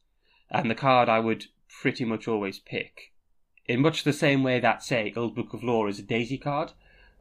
and 0.51 0.71
the 0.71 0.75
card 0.75 1.09
I 1.09 1.19
would 1.19 1.47
pretty 1.81 2.05
much 2.05 2.27
always 2.27 2.59
pick. 2.59 3.13
In 3.67 3.81
much 3.81 4.05
the 4.05 4.13
same 4.13 4.43
way 4.43 4.59
that, 4.61 4.83
say, 4.83 5.13
Old 5.17 5.35
Book 5.35 5.53
of 5.53 5.63
Lore 5.63 5.89
is 5.89 5.99
a 5.99 6.03
Daisy 6.03 6.39
card, 6.39 6.73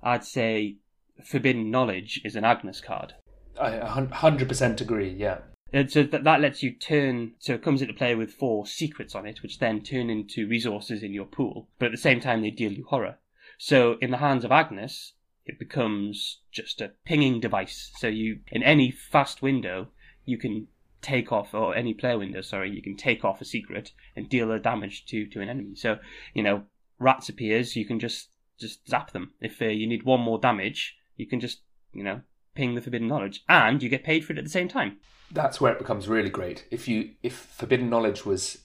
I'd 0.02 0.24
say 0.24 0.78
Forbidden 1.24 1.70
Knowledge 1.70 2.22
is 2.24 2.36
an 2.36 2.44
Agnes 2.44 2.82
card. 2.82 3.14
I 3.60 3.78
hundred 3.80 4.48
percent 4.48 4.82
agree. 4.82 5.10
Yeah, 5.10 5.40
And 5.74 5.92
so 5.92 6.04
that, 6.04 6.24
that 6.26 6.42
lets 6.42 6.62
you 6.62 6.72
turn, 6.72 7.34
so 7.40 7.54
it 7.54 7.64
comes 7.64 7.82
into 7.82 7.94
play 7.94 8.14
with 8.14 8.34
four 8.34 8.68
secrets 8.68 9.16
on 9.16 9.26
it, 9.26 9.42
which 9.42 9.60
then 9.60 9.82
turn 9.82 10.10
into 10.10 10.48
resources 10.48 11.02
in 11.02 11.14
your 11.14 11.26
pool, 11.26 11.70
but 11.80 11.86
at 11.86 11.92
the 11.92 11.98
same 11.98 12.20
time 12.20 12.42
they 12.42 12.52
deal 12.52 12.74
you 12.74 12.86
horror. 12.90 13.18
So 13.58 13.98
in 14.02 14.12
the 14.12 14.18
hands 14.18 14.44
of 14.44 14.52
Agnes, 14.52 15.14
it 15.46 15.58
becomes 15.58 16.40
just 16.52 16.82
a 16.82 16.92
pinging 17.06 17.40
device. 17.40 17.92
So 17.98 18.08
you, 18.08 18.40
in 18.52 18.64
any 18.64 18.92
fast 18.92 19.42
window, 19.42 19.88
you 20.26 20.38
can 20.38 20.68
take 21.02 21.32
off, 21.32 21.54
or 21.54 21.76
any 21.76 21.94
player 21.94 22.18
window, 22.18 22.42
sorry, 22.42 22.70
you 22.70 22.82
can 22.82 22.98
take 22.98 23.24
off 23.24 23.42
a 23.42 23.46
secret 23.46 23.92
and 24.16 24.30
deal 24.30 24.52
a 24.52 24.60
damage 24.60 25.06
to, 25.08 25.26
to 25.28 25.42
an 25.42 25.50
enemy. 25.50 25.76
So, 25.76 26.00
you 26.34 26.44
know, 26.44 26.64
rats 27.00 27.30
appears, 27.30 27.76
you 27.76 27.86
can 27.86 28.00
just, 28.00 28.30
just 28.60 28.88
zap 28.88 29.12
them. 29.12 29.32
If 29.40 29.62
uh, 29.62 29.66
you 29.66 29.88
need 29.88 30.04
one 30.04 30.22
more 30.22 30.38
damage, 30.38 30.98
you 31.16 31.28
can 31.28 31.40
just, 31.40 31.62
you 31.94 32.04
know, 32.04 32.22
ping 32.56 32.76
the 32.76 32.82
forbidden 32.82 33.08
knowledge, 33.08 33.44
and 33.50 33.82
you 33.82 33.90
get 33.90 34.04
paid 34.04 34.26
for 34.26 34.34
it 34.34 34.40
at 34.40 34.44
the 34.44 34.50
same 34.50 34.68
time. 34.68 34.98
that's 35.32 35.62
where 35.62 35.72
it 35.72 35.80
becomes 35.80 36.08
really 36.08 36.30
great. 36.30 36.66
If 36.72 36.88
you 36.88 37.12
if 37.24 37.34
forbidden 37.34 37.90
knowledge 37.90 38.26
was 38.26 38.60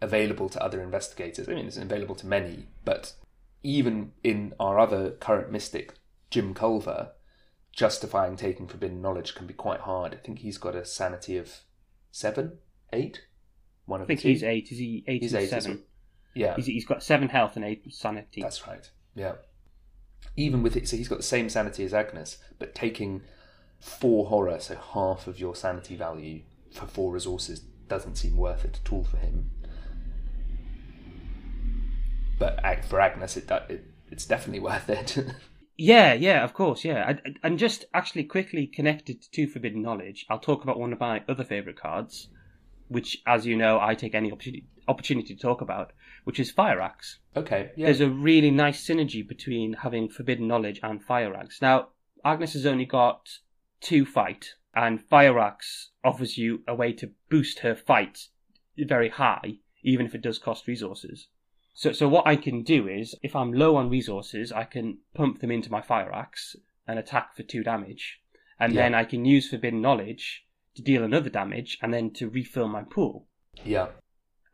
available 0.00 0.48
to 0.50 0.62
other 0.62 0.82
investigators, 0.82 1.48
I 1.48 1.54
mean 1.54 1.66
it's 1.66 1.76
available 1.78 2.14
to 2.16 2.26
many, 2.26 2.66
but 2.84 3.14
even 3.62 4.12
in 4.22 4.52
our 4.60 4.78
other 4.78 5.10
current 5.12 5.50
mystic, 5.50 5.94
Jim 6.30 6.52
Culver, 6.52 7.12
justifying 7.72 8.36
taking 8.36 8.66
forbidden 8.66 9.00
knowledge 9.00 9.34
can 9.34 9.46
be 9.46 9.54
quite 9.54 9.80
hard. 9.80 10.12
I 10.12 10.18
think 10.18 10.40
he's 10.40 10.58
got 10.58 10.74
a 10.74 10.84
sanity 10.84 11.38
of 11.38 11.60
seven, 12.10 12.58
eight, 12.92 13.22
one 13.86 14.00
I 14.00 14.02
of 14.02 14.06
think 14.08 14.20
the 14.20 14.24
two. 14.24 14.28
he's 14.28 14.42
eight. 14.42 14.70
Is 14.70 14.78
he 14.78 15.04
eight? 15.06 15.22
He's 15.22 15.34
eight, 15.34 15.48
seven. 15.48 15.82
Yeah, 16.34 16.56
He's, 16.56 16.66
he's 16.66 16.84
got 16.84 17.02
seven 17.02 17.28
health 17.28 17.54
and 17.56 17.64
eight 17.64 17.84
sanity. 17.94 18.42
That's 18.42 18.66
right. 18.66 18.90
Yeah. 19.14 19.34
Even 20.36 20.62
with 20.62 20.76
it, 20.76 20.88
so 20.88 20.96
he's 20.96 21.08
got 21.08 21.18
the 21.18 21.24
same 21.24 21.48
sanity 21.48 21.84
as 21.84 21.94
Agnes, 21.94 22.38
but 22.58 22.74
taking 22.74 23.22
four 23.78 24.26
horror, 24.26 24.58
so 24.58 24.74
half 24.76 25.26
of 25.26 25.38
your 25.38 25.54
sanity 25.54 25.96
value 25.96 26.42
for 26.72 26.86
four 26.86 27.12
resources, 27.12 27.60
doesn't 27.88 28.16
seem 28.16 28.36
worth 28.36 28.64
it 28.64 28.80
at 28.84 28.92
all 28.92 29.04
for 29.04 29.18
him. 29.18 29.50
But 32.38 32.60
for 32.86 33.00
Agnes, 33.00 33.36
it, 33.36 33.50
it 33.68 33.84
it's 34.10 34.26
definitely 34.26 34.60
worth 34.70 34.88
it. 34.88 35.18
Yeah, 35.76 36.12
yeah, 36.14 36.44
of 36.44 36.54
course, 36.54 36.84
yeah. 36.84 37.14
And 37.42 37.58
just 37.58 37.84
actually 37.94 38.24
quickly 38.24 38.66
connected 38.66 39.22
to 39.32 39.46
Forbidden 39.48 39.82
Knowledge, 39.82 40.24
I'll 40.30 40.38
talk 40.38 40.62
about 40.62 40.78
one 40.78 40.92
of 40.92 41.00
my 41.00 41.22
other 41.28 41.44
favourite 41.44 41.78
cards, 41.78 42.28
which, 42.88 43.20
as 43.26 43.44
you 43.44 43.56
know, 43.56 43.80
I 43.80 43.94
take 43.94 44.14
any 44.14 44.30
opportunity, 44.30 44.66
opportunity 44.86 45.34
to 45.34 45.40
talk 45.40 45.62
about, 45.62 45.92
which 46.24 46.40
is 46.40 46.50
Fire 46.50 46.80
Axe. 46.80 47.18
okay, 47.36 47.70
yeah, 47.76 47.86
There's 47.86 48.00
a 48.00 48.10
really 48.10 48.50
nice 48.50 48.86
synergy 48.86 49.26
between 49.26 49.74
having 49.74 50.08
Forbidden 50.08 50.48
Knowledge 50.48 50.80
and 50.82 51.02
Fire 51.02 51.34
Axe. 51.34 51.60
Now, 51.62 51.88
Agnes 52.24 52.54
has 52.54 52.66
only 52.66 52.86
got 52.86 53.38
two 53.80 54.04
fight, 54.06 54.54
and 54.74 55.02
Fire 55.02 55.38
Axe 55.38 55.90
offers 56.02 56.36
you 56.38 56.62
a 56.66 56.74
way 56.74 56.92
to 56.94 57.12
boost 57.30 57.60
her 57.60 57.74
fight 57.74 58.28
very 58.78 59.10
high, 59.10 59.58
even 59.82 60.06
if 60.06 60.14
it 60.14 60.22
does 60.22 60.38
cost 60.38 60.66
resources. 60.66 61.28
So, 61.74 61.92
so 61.92 62.08
what 62.08 62.26
I 62.26 62.36
can 62.36 62.62
do 62.62 62.88
is, 62.88 63.14
if 63.22 63.34
I'm 63.36 63.52
low 63.52 63.76
on 63.76 63.90
resources, 63.90 64.50
I 64.52 64.64
can 64.64 64.98
pump 65.14 65.40
them 65.40 65.50
into 65.50 65.70
my 65.70 65.82
Fire 65.82 66.12
Axe 66.14 66.56
and 66.86 66.98
attack 66.98 67.36
for 67.36 67.42
two 67.42 67.62
damage, 67.62 68.20
and 68.58 68.72
Yeah. 68.72 68.82
then 68.82 68.94
I 68.94 69.04
can 69.04 69.24
use 69.24 69.48
Forbidden 69.50 69.80
Knowledge 69.82 70.46
to 70.76 70.82
deal 70.82 71.04
another 71.04 71.30
damage, 71.30 71.78
and 71.82 71.92
then 71.94 72.10
to 72.14 72.28
refill 72.28 72.68
my 72.68 72.82
pool. 72.82 73.28
yeah, 73.64 73.88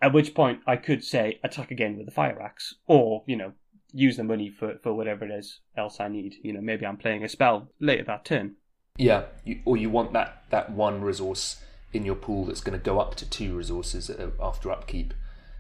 At 0.03 0.13
which 0.13 0.35
point 0.35 0.61
I 0.67 0.77
could 0.77 1.05
say 1.05 1.39
attack 1.45 1.71
again 1.71 1.97
with 1.97 2.07
the 2.07 2.13
fire 2.13 2.41
axe, 2.41 2.75
or 2.87 3.23
you 3.27 3.37
know 3.37 3.53
use 3.93 4.17
the 4.17 4.25
money 4.25 4.49
for 4.49 4.79
for 4.83 4.95
whatever 4.95 5.25
it 5.25 5.31
is 5.31 5.61
else 5.77 6.01
I 6.01 6.09
need. 6.09 6.35
You 6.43 6.53
know 6.53 6.61
maybe 6.61 6.87
I'm 6.87 6.97
playing 6.97 7.25
a 7.25 7.29
spell 7.29 7.69
later 7.81 8.05
that 8.05 8.25
turn. 8.25 8.57
yeah. 8.97 9.25
You, 9.45 9.61
or 9.65 9.77
you 9.77 9.91
want 9.91 10.13
that 10.13 10.45
that 10.51 10.71
one 10.71 11.03
resource 11.03 11.61
in 11.93 12.05
your 12.05 12.15
pool 12.15 12.45
that's 12.45 12.61
going 12.61 12.79
to 12.79 12.85
go 12.85 13.01
up 13.01 13.17
to 13.17 13.29
two 13.29 13.57
resources 13.57 14.09
uh, 14.09 14.31
after 14.41 14.71
upkeep, 14.71 15.13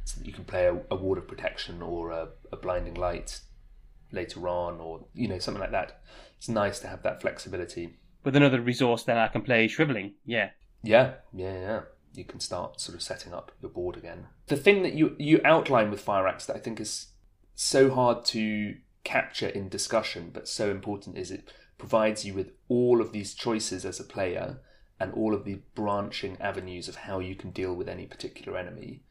so 0.04 0.18
that 0.18 0.26
you 0.26 0.32
can 0.32 0.44
play 0.44 0.66
a, 0.66 0.80
a 0.90 0.97
ward 0.97 1.18
of 1.18 1.26
protection 1.26 1.82
or 1.82 2.11
a, 2.11 2.28
a 2.52 2.56
blinding 2.56 2.94
light 2.94 3.40
later 4.12 4.49
on, 4.49 4.80
or 4.80 5.06
you 5.12 5.28
know 5.28 5.38
something 5.38 5.61
like 5.61 5.73
that. 5.73 6.00
It's 6.38 6.49
nice 6.49 6.78
to 6.80 6.88
have 6.88 7.02
that 7.02 7.20
flexibility. 7.20 7.99
With 8.25 8.37
another 8.37 8.61
resource, 8.61 9.02
then 9.02 9.16
I 9.18 9.28
can 9.28 9.42
play 9.42 9.68
shriveling. 9.68 10.14
Yeah, 10.25 10.50
Yeah, 10.82 11.14
yeah, 11.35 11.52
yeah. 11.61 11.80
You 12.12 12.25
can 12.25 12.40
start 12.40 12.81
sort 12.81 12.97
of 12.97 13.02
setting 13.02 13.33
up 13.33 13.52
your 13.62 13.71
board 13.71 13.97
again. 13.97 14.26
The 14.47 14.57
thing 14.57 14.83
that 14.83 14.95
you 14.95 15.17
you 15.19 15.40
outline 15.45 15.90
with 15.90 16.00
Fire 16.00 16.26
Axe 16.26 16.47
that 16.47 16.57
I 16.57 16.61
think 16.61 16.81
is 16.81 17.09
so 17.55 17.90
hard 17.90 18.25
to 18.26 18.76
capture 19.05 19.49
in 19.49 19.69
discussion, 19.69 20.31
but 20.33 20.49
so 20.49 20.71
important 20.71 21.17
is 21.17 21.31
it 21.31 21.52
provides 21.79 22.25
you 22.25 22.35
with 22.35 22.52
all 22.69 23.00
of 23.00 23.12
these 23.12 23.35
choices 23.35 23.85
as 23.85 23.99
a 23.99 24.05
player 24.05 24.59
and 24.99 25.14
all 25.14 25.35
of 25.35 25.45
the 25.45 25.61
branching 25.75 26.37
avenues 26.40 26.88
of 26.88 26.97
how 26.97 27.19
you 27.19 27.35
can 27.35 27.50
deal 27.50 27.75
with 27.75 27.88
any 27.88 28.07
particular 28.07 28.59
enemy. 28.59 29.02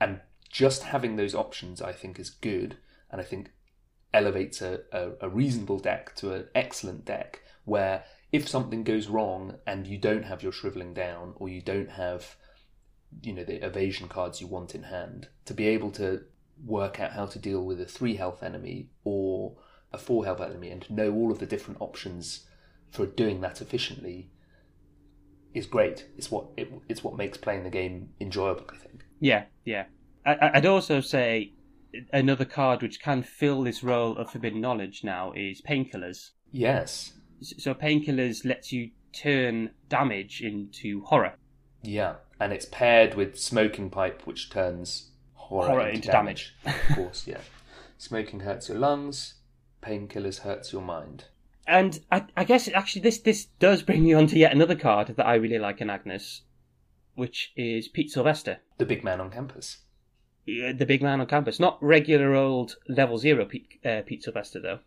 And 0.00 0.20
just 0.50 0.82
having 0.82 1.16
those 1.16 1.34
options, 1.34 1.80
I 1.80 1.92
think, 1.92 2.18
is 2.18 2.28
good, 2.28 2.76
and 3.10 3.20
I 3.20 3.24
think 3.24 3.52
elevates 4.12 4.60
a, 4.60 4.80
a, 4.92 5.12
a 5.22 5.28
reasonable 5.28 5.78
deck 5.78 6.14
to 6.16 6.32
an 6.34 6.46
excellent 6.54 7.04
deck 7.04 7.40
where 7.64 8.04
if 8.32 8.48
something 8.48 8.84
goes 8.84 9.08
wrong 9.08 9.56
and 9.66 9.86
you 9.86 9.98
don't 9.98 10.24
have 10.24 10.42
your 10.42 10.52
shriveling 10.52 10.92
down 10.94 11.34
or 11.36 11.48
you 11.48 11.60
don't 11.60 11.90
have 11.90 12.36
you 13.22 13.32
know 13.32 13.44
the 13.44 13.64
evasion 13.64 14.08
cards 14.08 14.40
you 14.40 14.46
want 14.46 14.74
in 14.74 14.84
hand 14.84 15.28
to 15.44 15.54
be 15.54 15.66
able 15.66 15.90
to 15.90 16.22
work 16.64 17.00
out 17.00 17.12
how 17.12 17.26
to 17.26 17.38
deal 17.38 17.64
with 17.64 17.80
a 17.80 17.84
three 17.86 18.16
health 18.16 18.42
enemy 18.42 18.88
or 19.04 19.56
a 19.92 19.98
four 19.98 20.24
health 20.24 20.40
enemy 20.40 20.70
and 20.70 20.82
to 20.82 20.92
know 20.92 21.12
all 21.12 21.32
of 21.32 21.38
the 21.38 21.46
different 21.46 21.80
options 21.80 22.46
for 22.90 23.06
doing 23.06 23.40
that 23.40 23.60
efficiently 23.60 24.30
is 25.54 25.66
great 25.66 26.06
it's 26.16 26.30
what 26.30 26.46
it, 26.56 26.70
it's 26.88 27.02
what 27.02 27.16
makes 27.16 27.36
playing 27.38 27.64
the 27.64 27.70
game 27.70 28.10
enjoyable 28.20 28.64
i 28.72 28.76
think 28.76 29.04
yeah, 29.22 29.44
yeah. 29.66 29.84
I, 30.24 30.50
I'd 30.54 30.66
also 30.66 31.00
say 31.02 31.52
another 32.12 32.44
card 32.46 32.80
which 32.80 33.02
can 33.02 33.22
fill 33.22 33.62
this 33.62 33.82
role 33.82 34.16
of 34.16 34.30
forbidden 34.30 34.60
knowledge 34.62 35.02
now 35.04 35.32
is 35.32 35.60
painkillers. 35.60 36.30
yes 36.52 37.12
So 37.42 37.74
painkillers 37.74 38.44
lets 38.46 38.72
you 38.72 38.90
turn 39.12 39.70
damage 39.88 40.40
into 40.40 41.02
horror. 41.04 41.34
yeah 41.82 42.14
and 42.40 42.52
it's 42.52 42.66
paired 42.66 43.14
with 43.14 43.38
smoking 43.38 43.90
pipe 43.90 44.26
which 44.26 44.50
turns 44.50 45.10
horror, 45.34 45.68
Horror 45.68 45.88
into, 45.88 45.96
into 45.96 46.08
damage 46.08 46.54
of 46.64 46.74
course 46.94 47.26
yeah 47.26 47.40
smoking 47.98 48.40
hurts 48.40 48.68
your 48.68 48.78
lungs 48.78 49.34
painkillers 49.82 50.40
hurts 50.40 50.72
your 50.72 50.82
mind 50.82 51.26
And 51.66 52.00
I, 52.10 52.24
I 52.36 52.44
guess 52.44 52.68
actually 52.68 53.02
this 53.02 53.18
this 53.18 53.44
does 53.58 53.82
bring 53.82 54.02
me 54.02 54.12
on 54.12 54.26
to 54.28 54.38
yet 54.38 54.52
another 54.52 54.74
card 54.74 55.08
that 55.08 55.26
I 55.26 55.34
really 55.34 55.58
like 55.58 55.80
in 55.80 55.88
Agnes, 55.88 56.42
which 57.14 57.52
is 57.54 57.86
Pete 57.86 58.10
Sylvester. 58.10 58.58
the 58.78 58.86
big 58.86 59.04
man 59.04 59.20
on 59.20 59.30
campus 59.30 59.78
uh, 60.48 60.72
the 60.72 60.86
big 60.86 61.02
man 61.02 61.20
on 61.20 61.26
campus. 61.26 61.60
Not 61.60 61.82
regular 61.82 62.34
old 62.34 62.76
level 62.88 63.18
zero 63.18 63.44
Pete, 63.44 63.78
uh, 63.84 64.02
Pete 64.06 64.22
Sylvester 64.24 64.60
though. 64.60 64.80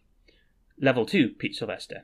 Level 0.79 1.05
two 1.05 1.29
Pete 1.29 1.55
Sylvester. 1.55 2.03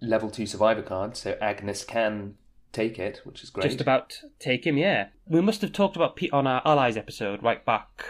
Level 0.00 0.30
two 0.30 0.46
survivor 0.46 0.82
card, 0.82 1.16
so 1.16 1.36
Agnes 1.40 1.84
can 1.84 2.34
take 2.72 2.98
it, 2.98 3.20
which 3.24 3.42
is 3.42 3.50
great. 3.50 3.64
Just 3.64 3.80
about 3.80 4.18
take 4.38 4.66
him, 4.66 4.76
yeah. 4.78 5.08
We 5.26 5.40
must 5.40 5.60
have 5.62 5.72
talked 5.72 5.96
about 5.96 6.16
Pete 6.16 6.32
on 6.32 6.46
our 6.46 6.62
Allies 6.64 6.96
episode 6.96 7.42
right 7.42 7.64
back, 7.64 8.04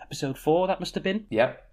episode 0.00 0.38
four. 0.38 0.66
That 0.66 0.80
must 0.80 0.94
have 0.94 1.04
been. 1.04 1.26
Yep. 1.30 1.64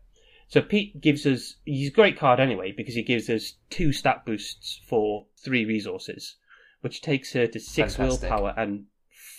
So 0.47 0.61
Pete 0.61 1.01
gives 1.01 1.25
us 1.25 1.55
he's 1.65 1.89
a 1.89 1.93
great 1.93 2.19
card 2.19 2.39
anyway 2.39 2.71
because 2.71 2.95
he 2.95 3.01
gives 3.03 3.29
us 3.29 3.53
two 3.69 3.91
stat 3.91 4.25
boosts 4.25 4.79
for 4.87 5.25
three 5.43 5.65
resources, 5.65 6.35
which 6.81 7.01
takes 7.01 7.33
her 7.33 7.47
to 7.47 7.59
six 7.59 7.95
Fantastic. 7.95 8.29
willpower 8.29 8.53
and 8.57 8.85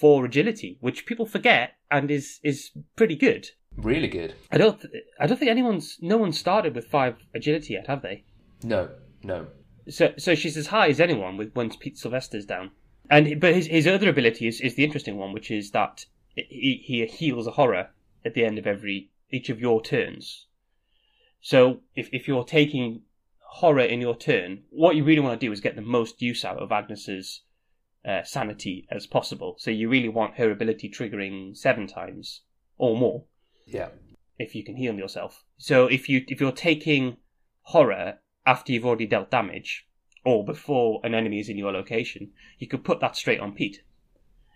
four 0.01 0.25
agility, 0.25 0.79
which 0.81 1.07
people 1.07 1.27
forget 1.27 1.75
and 1.91 2.11
is 2.11 2.41
is 2.43 2.73
pretty 2.97 3.17
good. 3.17 3.49
Really 3.77 4.09
good. 4.09 4.35
I 4.51 4.59
don't 4.59 4.81
th- 4.81 4.93
I 5.21 5.27
don't 5.27 5.39
think 5.39 5.51
anyone's 5.51 5.99
no 6.01 6.17
one 6.17 6.33
started 6.33 6.75
with 6.75 6.87
five 6.87 7.17
agility 7.35 7.75
yet, 7.75 7.87
have 7.87 8.03
they? 8.03 8.25
No, 8.63 8.89
no. 9.23 9.49
So 9.89 10.15
so 10.19 10.35
she's 10.35 10.57
as 10.57 10.69
high 10.69 10.89
as 10.89 10.99
anyone 10.99 11.37
with 11.37 11.55
once 11.55 11.77
Pete 11.77 11.99
Sylvester's 11.99 12.47
down. 12.47 12.73
And 13.11 13.41
but 13.41 13.55
his 13.55 13.67
his 13.67 13.87
other 13.87 14.09
ability 14.09 14.47
is, 14.47 14.61
is 14.61 14.75
the 14.75 14.85
interesting 14.85 15.17
one, 15.17 15.33
which 15.33 15.51
is 15.51 15.71
that 15.73 16.07
he 16.35 16.83
he 16.85 17.05
heals 17.07 17.47
a 17.47 17.53
horror 17.53 17.91
at 18.25 18.35
the 18.35 18.45
end 18.45 18.59
of 18.59 18.67
every 18.67 19.11
each 19.31 19.49
of 19.49 19.61
your 19.61 19.83
turns. 19.83 20.47
So 21.41 21.81
if 21.95 22.09
if 22.13 22.27
you're 22.27 22.45
taking 22.45 23.03
horror 23.41 23.81
in 23.85 24.01
your 24.01 24.17
turn, 24.17 24.65
what 24.71 24.97
you 24.97 25.05
really 25.05 25.21
want 25.21 25.41
to 25.41 25.47
do 25.47 25.53
is 25.53 25.61
get 25.61 25.77
the 25.77 25.83
most 25.83 26.21
use 26.21 26.45
out 26.45 26.59
of 26.59 26.73
Agnes's 26.73 27.43
uh, 28.05 28.23
sanity 28.23 28.87
as 28.91 29.07
possible. 29.07 29.57
So 29.59 29.71
you 29.71 29.89
really 29.89 30.09
want 30.09 30.35
her 30.37 30.51
ability 30.51 30.91
triggering 30.91 31.57
seven 31.57 31.87
times 31.87 32.43
or 32.77 32.97
more 32.97 33.25
Yeah. 33.67 33.89
if 34.39 34.55
you 34.55 34.63
can 34.65 34.77
heal 34.77 34.95
yourself. 34.95 35.45
So 35.59 35.87
if 35.87 36.09
you 36.09 36.25
if 36.29 36.41
you're 36.41 36.53
taking 36.53 37.17
horror 37.63 38.19
after 38.45 38.73
you've 38.73 38.85
already 38.87 39.07
dealt 39.07 39.31
damage 39.31 39.87
or 40.27 40.45
before 40.45 41.01
an 41.05 41.15
enemy 41.15 41.39
is 41.39 41.49
in 41.49 41.57
your 41.57 41.71
location, 41.71 42.33
you 42.59 42.67
could 42.67 42.83
put 42.83 42.99
that 42.99 43.15
straight 43.15 43.39
on 43.39 43.53
Pete. 43.53 43.83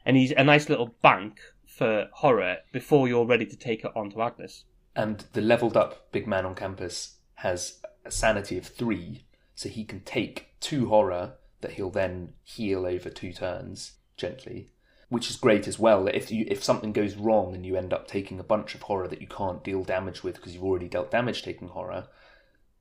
And 0.04 0.16
he's 0.16 0.32
a 0.32 0.42
nice 0.42 0.68
little 0.68 0.96
bank 1.00 1.38
for 1.64 2.08
horror 2.12 2.56
before 2.72 3.06
you're 3.06 3.24
ready 3.24 3.46
to 3.46 3.56
take 3.56 3.84
it 3.84 3.92
on 3.94 4.10
to 4.10 4.20
Agnes. 4.20 4.64
And 4.96 5.24
the 5.32 5.40
leveled 5.40 5.76
up 5.76 6.10
big 6.10 6.26
man 6.26 6.44
on 6.44 6.56
campus 6.56 7.18
has 7.34 7.78
a 8.04 8.10
sanity 8.10 8.58
of 8.58 8.66
three, 8.66 9.26
so 9.54 9.68
he 9.68 9.84
can 9.84 10.00
take 10.00 10.48
two 10.58 10.88
horror 10.88 11.34
that 11.60 11.72
he'll 11.72 11.90
then 11.90 12.32
heal 12.42 12.84
over 12.84 13.08
two 13.08 13.32
turns 13.32 13.92
gently, 14.16 14.72
which 15.08 15.30
is 15.30 15.36
great 15.36 15.68
as 15.68 15.78
well. 15.78 16.08
If 16.08 16.32
you 16.32 16.46
if 16.48 16.64
something 16.64 16.92
goes 16.92 17.14
wrong 17.14 17.54
and 17.54 17.64
you 17.64 17.76
end 17.76 17.92
up 17.92 18.08
taking 18.08 18.40
a 18.40 18.44
bunch 18.44 18.74
of 18.74 18.82
horror 18.82 19.06
that 19.06 19.20
you 19.20 19.28
can't 19.28 19.62
deal 19.62 19.84
damage 19.84 20.24
with 20.24 20.34
because 20.34 20.52
you've 20.52 20.64
already 20.64 20.88
dealt 20.88 21.12
damage 21.12 21.44
taking 21.44 21.68
horror, 21.68 22.08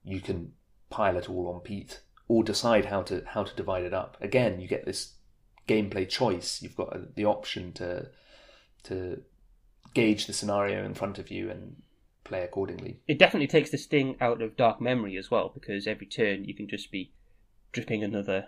you 0.03 0.21
can 0.21 0.53
pile 0.89 1.17
it 1.17 1.29
all 1.29 1.47
on 1.53 1.59
Pete 1.59 1.99
or 2.29 2.43
decide 2.43 2.85
how 2.85 3.01
to 3.01 3.23
how 3.25 3.43
to 3.43 3.55
divide 3.55 3.83
it 3.83 3.93
up. 3.93 4.15
Again, 4.21 4.61
you 4.61 4.67
get 4.69 4.85
this 4.85 5.15
gameplay 5.67 6.07
choice. 6.07 6.61
You've 6.61 6.77
got 6.77 7.15
the 7.15 7.25
option 7.25 7.73
to 7.73 8.07
to 8.83 9.21
gauge 9.93 10.27
the 10.27 10.33
scenario 10.33 10.85
in 10.85 10.93
front 10.93 11.19
of 11.19 11.29
you 11.29 11.49
and 11.49 11.75
play 12.23 12.43
accordingly. 12.43 13.01
It 13.07 13.19
definitely 13.19 13.47
takes 13.47 13.71
the 13.71 13.77
sting 13.77 14.15
out 14.21 14.41
of 14.41 14.55
Dark 14.55 14.79
Memory 14.79 15.17
as 15.17 15.31
well, 15.31 15.51
because 15.53 15.87
every 15.87 16.05
turn 16.05 16.45
you 16.45 16.53
can 16.53 16.69
just 16.69 16.91
be 16.91 17.11
dripping 17.71 18.03
another 18.03 18.47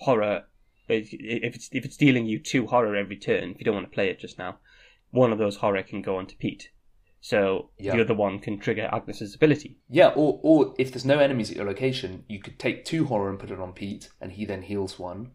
horror. 0.00 0.44
If 0.86 1.12
it's 1.56 1.68
if 1.72 1.84
it's 1.86 1.96
dealing 1.96 2.26
you 2.26 2.38
two 2.38 2.66
horror 2.66 2.94
every 2.94 3.16
turn, 3.16 3.52
if 3.52 3.58
you 3.58 3.64
don't 3.64 3.74
want 3.74 3.90
to 3.90 3.94
play 3.94 4.10
it 4.10 4.20
just 4.20 4.38
now, 4.38 4.58
one 5.10 5.32
of 5.32 5.38
those 5.38 5.56
horror 5.56 5.82
can 5.82 6.02
go 6.02 6.16
on 6.16 6.26
to 6.26 6.36
Pete. 6.36 6.68
So 7.24 7.70
Yeah. 7.78 7.96
the 7.96 8.02
other 8.02 8.12
one 8.12 8.38
can 8.38 8.58
trigger 8.58 8.86
Agnes's 8.92 9.34
ability. 9.34 9.78
Yeah, 9.88 10.08
or 10.08 10.40
or 10.42 10.74
if 10.78 10.92
there's 10.92 11.06
no 11.06 11.20
enemies 11.20 11.50
at 11.50 11.56
your 11.56 11.64
location, 11.64 12.26
you 12.28 12.38
could 12.38 12.58
take 12.58 12.84
two 12.84 13.06
horror 13.06 13.30
and 13.30 13.38
put 13.38 13.50
it 13.50 13.58
on 13.58 13.72
Pete, 13.72 14.10
and 14.20 14.32
he 14.32 14.44
then 14.44 14.60
heals 14.60 14.98
one. 14.98 15.30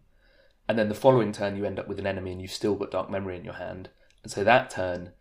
And 0.67 0.77
then 0.77 0.87
the 0.87 0.93
following 0.93 1.31
turn, 1.31 1.57
you 1.57 1.65
end 1.65 1.79
up 1.79 1.87
with 1.87 1.97
an 1.97 2.05
enemy, 2.05 2.31
and 2.31 2.39
you've 2.43 2.51
still 2.51 2.75
got 2.75 2.91
Dark 2.91 3.09
Memory 3.09 3.37
in 3.37 3.43
your 3.43 3.55
hand. 3.55 3.89
And 4.21 4.31
so 4.31 4.43
that 4.43 4.69
turn, 4.69 5.13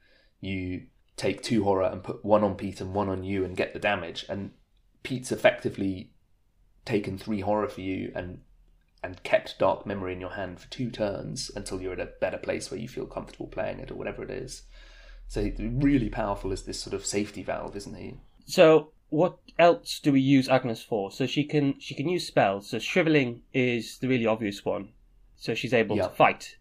you 0.42 0.88
take 1.16 1.42
two 1.42 1.64
horror 1.64 1.86
and 1.86 2.04
put 2.04 2.22
one 2.22 2.44
on 2.44 2.54
Pete 2.54 2.82
and 2.82 2.92
one 2.92 3.08
on 3.08 3.24
you, 3.24 3.46
and 3.46 3.56
get 3.56 3.72
the 3.72 3.78
damage. 3.78 4.26
And 4.28 4.50
Pete's 5.02 5.32
effectively 5.32 6.12
taken 6.84 7.16
three 7.16 7.40
horror 7.40 7.68
for 7.68 7.80
you 7.80 8.12
and 8.14 8.42
and 9.02 9.22
kept 9.22 9.58
Dark 9.58 9.86
Memory 9.86 10.12
in 10.12 10.20
your 10.20 10.34
hand 10.34 10.60
for 10.60 10.68
two 10.68 10.90
turns 10.90 11.50
until 11.56 11.80
you're 11.80 11.94
at 11.94 12.00
a 12.00 12.12
better 12.20 12.36
place 12.36 12.70
where 12.70 12.80
you 12.80 12.88
feel 12.88 13.06
comfortable 13.06 13.46
playing 13.46 13.78
it 13.78 13.90
or 13.90 13.94
whatever 13.94 14.22
it 14.22 14.30
is. 14.30 14.64
So 15.28 15.50
really 15.58 16.08
powerful 16.08 16.52
as 16.52 16.62
this 16.62 16.80
sort 16.80 16.94
of 16.94 17.04
safety 17.06 17.42
valve, 17.42 17.76
isn't 17.76 17.94
he? 17.94 18.14
So 18.46 18.92
what 19.10 19.38
else 19.58 20.00
do 20.00 20.12
we 20.12 20.20
use 20.20 20.48
Agnes 20.48 20.82
for? 20.82 21.10
So 21.12 21.26
she 21.26 21.44
can 21.44 21.78
she 21.78 21.94
can 21.94 22.08
use 22.08 22.26
spells. 22.26 22.70
So 22.70 22.78
shriveling 22.78 23.42
is 23.52 23.98
the 23.98 24.08
really 24.08 24.26
obvious 24.26 24.64
one. 24.64 24.90
So 25.36 25.54
she's 25.54 25.74
able 25.74 25.96
Yeah. 25.96 26.08
to 26.08 26.14
fight 26.14 26.56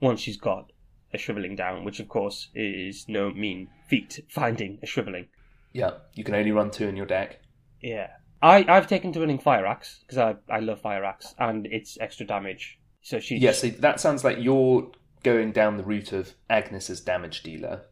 once 0.00 0.20
she's 0.20 0.36
got 0.38 0.70
a 1.12 1.18
shriveling 1.18 1.56
down, 1.56 1.84
which 1.84 2.00
of 2.00 2.08
course 2.08 2.48
is 2.54 3.06
no 3.08 3.30
mean 3.32 3.68
feat 3.88 4.20
finding 4.28 4.78
a 4.82 4.86
shriveling. 4.86 5.26
Yeah, 5.72 5.92
you 6.14 6.22
can 6.24 6.34
only 6.34 6.52
run 6.52 6.70
two 6.70 6.88
in 6.88 6.96
your 6.96 7.06
deck. 7.06 7.40
Yeah. 7.80 8.08
I, 8.40 8.64
I've 8.68 8.88
taken 8.88 9.12
to 9.12 9.20
running 9.20 9.38
Fire 9.38 9.66
Axe 9.66 10.00
because 10.02 10.18
I, 10.18 10.34
I 10.52 10.58
love 10.60 10.80
Fire 10.80 11.04
Axe 11.04 11.34
and 11.38 11.66
it's 11.66 11.96
extra 12.00 12.26
damage. 12.26 12.78
So 13.02 13.20
she 13.20 13.36
Yeah, 13.36 13.52
so 13.52 13.68
that 13.68 14.00
sounds 14.00 14.24
like 14.24 14.38
you're 14.40 14.90
going 15.22 15.52
down 15.52 15.76
the 15.76 15.84
route 15.84 16.12
of 16.12 16.34
Agnes 16.50 16.90
as 16.90 17.00
damage 17.00 17.42
dealer, 17.42 17.82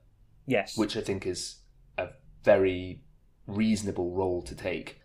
yes. 0.46 0.76
which 0.76 0.96
I 0.96 1.00
think 1.00 1.26
is 1.26 1.56
a 1.98 2.08
very 2.44 3.02
reasonable 3.46 4.12
role 4.12 4.42
to 4.42 4.54
take. 4.54 5.00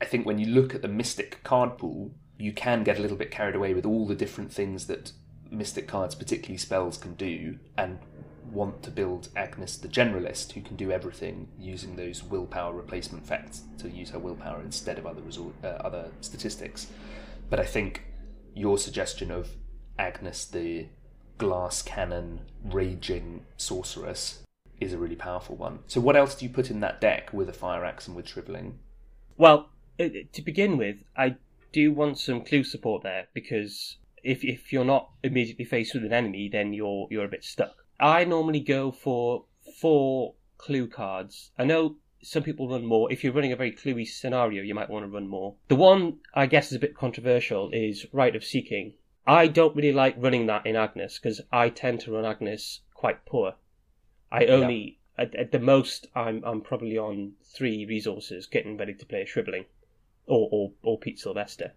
I 0.00 0.04
think 0.04 0.26
when 0.26 0.38
you 0.38 0.46
look 0.46 0.74
at 0.74 0.82
the 0.82 0.88
Mystic 0.88 1.42
card 1.44 1.78
pool, 1.78 2.14
you 2.38 2.52
can 2.52 2.82
get 2.82 2.98
a 2.98 3.02
little 3.02 3.16
bit 3.16 3.30
carried 3.30 3.54
away 3.54 3.74
with 3.74 3.86
all 3.86 4.06
the 4.06 4.14
different 4.14 4.52
things 4.52 4.86
that 4.86 5.12
Mystic 5.50 5.86
cards, 5.86 6.14
particularly 6.14 6.58
spells, 6.58 6.98
can 6.98 7.14
do, 7.14 7.58
and 7.78 7.98
want 8.50 8.82
to 8.82 8.90
build 8.90 9.28
Agnes 9.36 9.76
the 9.76 9.88
generalist 9.88 10.52
who 10.52 10.60
can 10.60 10.76
do 10.76 10.90
everything 10.90 11.48
using 11.58 11.96
those 11.96 12.22
willpower 12.22 12.72
replacement 12.72 13.24
effects 13.24 13.62
to 13.78 13.88
use 13.88 14.10
her 14.10 14.18
willpower 14.18 14.60
instead 14.62 14.98
of 14.98 15.06
other 15.06 15.22
resort, 15.22 15.54
uh, 15.62 15.68
other 15.68 16.10
statistics. 16.20 16.88
But 17.50 17.60
I 17.60 17.64
think 17.64 18.04
your 18.54 18.78
suggestion 18.78 19.30
of 19.30 19.50
Agnes 19.98 20.44
the 20.46 20.86
glass 21.38 21.82
cannon 21.82 22.40
raging 22.64 23.44
sorceress 23.56 24.43
is 24.84 24.92
a 24.92 24.98
really 24.98 25.16
powerful 25.16 25.56
one. 25.56 25.80
So 25.86 26.00
what 26.00 26.16
else 26.16 26.34
do 26.34 26.44
you 26.44 26.52
put 26.52 26.70
in 26.70 26.80
that 26.80 27.00
deck 27.00 27.32
with 27.32 27.48
a 27.48 27.52
fire 27.52 27.84
axe 27.84 28.06
and 28.06 28.16
with 28.16 28.28
shriveling? 28.28 28.78
Well, 29.36 29.70
to 29.98 30.42
begin 30.42 30.76
with, 30.76 30.98
I 31.16 31.36
do 31.72 31.92
want 31.92 32.18
some 32.18 32.44
clue 32.44 32.62
support 32.62 33.02
there 33.02 33.26
because 33.34 33.96
if 34.22 34.44
if 34.44 34.72
you're 34.72 34.84
not 34.84 35.10
immediately 35.22 35.64
faced 35.64 35.94
with 35.94 36.04
an 36.04 36.12
enemy, 36.12 36.48
then 36.48 36.72
you're 36.72 37.08
you're 37.10 37.24
a 37.24 37.28
bit 37.28 37.44
stuck. 37.44 37.84
I 37.98 38.24
normally 38.24 38.60
go 38.60 38.92
for 38.92 39.44
four 39.80 40.34
clue 40.58 40.86
cards. 40.86 41.50
I 41.58 41.64
know 41.64 41.96
some 42.22 42.42
people 42.42 42.68
run 42.68 42.86
more. 42.86 43.12
If 43.12 43.22
you're 43.22 43.32
running 43.32 43.52
a 43.52 43.56
very 43.56 43.72
cluey 43.72 44.06
scenario, 44.06 44.62
you 44.62 44.74
might 44.74 44.88
want 44.88 45.04
to 45.04 45.10
run 45.10 45.28
more. 45.28 45.56
The 45.68 45.76
one 45.76 46.18
I 46.32 46.46
guess 46.46 46.68
is 46.68 46.76
a 46.76 46.80
bit 46.80 46.96
controversial 46.96 47.70
is 47.72 48.06
Rite 48.12 48.36
of 48.36 48.44
Seeking. 48.44 48.94
I 49.26 49.46
don't 49.46 49.76
really 49.76 49.92
like 49.92 50.16
running 50.18 50.46
that 50.46 50.66
in 50.66 50.76
Agnes 50.76 51.18
because 51.18 51.40
I 51.52 51.68
tend 51.68 52.00
to 52.00 52.12
run 52.12 52.24
Agnes 52.24 52.80
quite 52.94 53.24
poor. 53.26 53.54
I 54.34 54.46
only 54.46 54.98
at, 55.16 55.34
at 55.34 55.52
the 55.52 55.58
most 55.58 56.06
I'm 56.14 56.42
I'm 56.44 56.60
probably 56.60 56.98
on 56.98 57.32
three 57.44 57.86
resources 57.86 58.46
getting 58.46 58.76
ready 58.76 58.94
to 58.94 59.06
play 59.06 59.22
a 59.22 59.26
shriveling 59.26 59.66
or, 60.26 60.48
or, 60.50 60.72
or 60.82 60.98
Pete 60.98 61.18
Sylvester. 61.18 61.72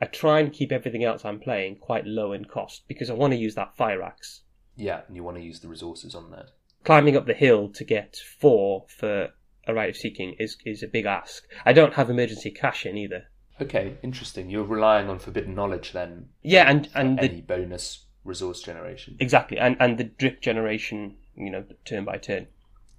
I 0.00 0.06
try 0.06 0.40
and 0.40 0.52
keep 0.52 0.72
everything 0.72 1.04
else 1.04 1.24
I'm 1.24 1.40
playing 1.40 1.76
quite 1.76 2.06
low 2.06 2.32
in 2.32 2.46
cost 2.46 2.84
because 2.88 3.10
I 3.10 3.14
want 3.14 3.32
to 3.32 3.38
use 3.38 3.54
that 3.56 3.76
fire 3.76 4.02
axe. 4.02 4.42
Yeah, 4.76 5.02
and 5.06 5.14
you 5.14 5.22
want 5.22 5.36
to 5.36 5.42
use 5.42 5.60
the 5.60 5.68
resources 5.68 6.14
on 6.14 6.30
that. 6.30 6.52
Climbing 6.84 7.16
up 7.16 7.26
the 7.26 7.34
hill 7.34 7.68
to 7.68 7.84
get 7.84 8.16
four 8.16 8.86
for 8.88 9.28
a 9.66 9.74
rite 9.74 9.90
of 9.90 9.96
seeking 9.96 10.36
is, 10.38 10.56
is 10.64 10.82
a 10.82 10.88
big 10.88 11.04
ask. 11.04 11.44
I 11.66 11.74
don't 11.74 11.94
have 11.94 12.08
emergency 12.08 12.50
cash 12.50 12.86
in 12.86 12.96
either. 12.96 13.24
Okay, 13.60 13.98
interesting. 14.02 14.48
You're 14.48 14.64
relying 14.64 15.10
on 15.10 15.18
forbidden 15.18 15.54
knowledge 15.54 15.92
then. 15.92 16.30
Yeah, 16.42 16.70
and, 16.70 16.88
and 16.94 17.18
the, 17.18 17.24
any 17.24 17.42
bonus 17.42 18.06
resource 18.24 18.62
generation. 18.62 19.16
exactly, 19.20 19.58
and, 19.58 19.76
and 19.80 19.98
the 19.98 20.04
drip 20.04 20.40
generation, 20.40 21.16
you 21.36 21.50
know, 21.50 21.64
turn 21.84 22.04
by 22.04 22.18
turn. 22.18 22.46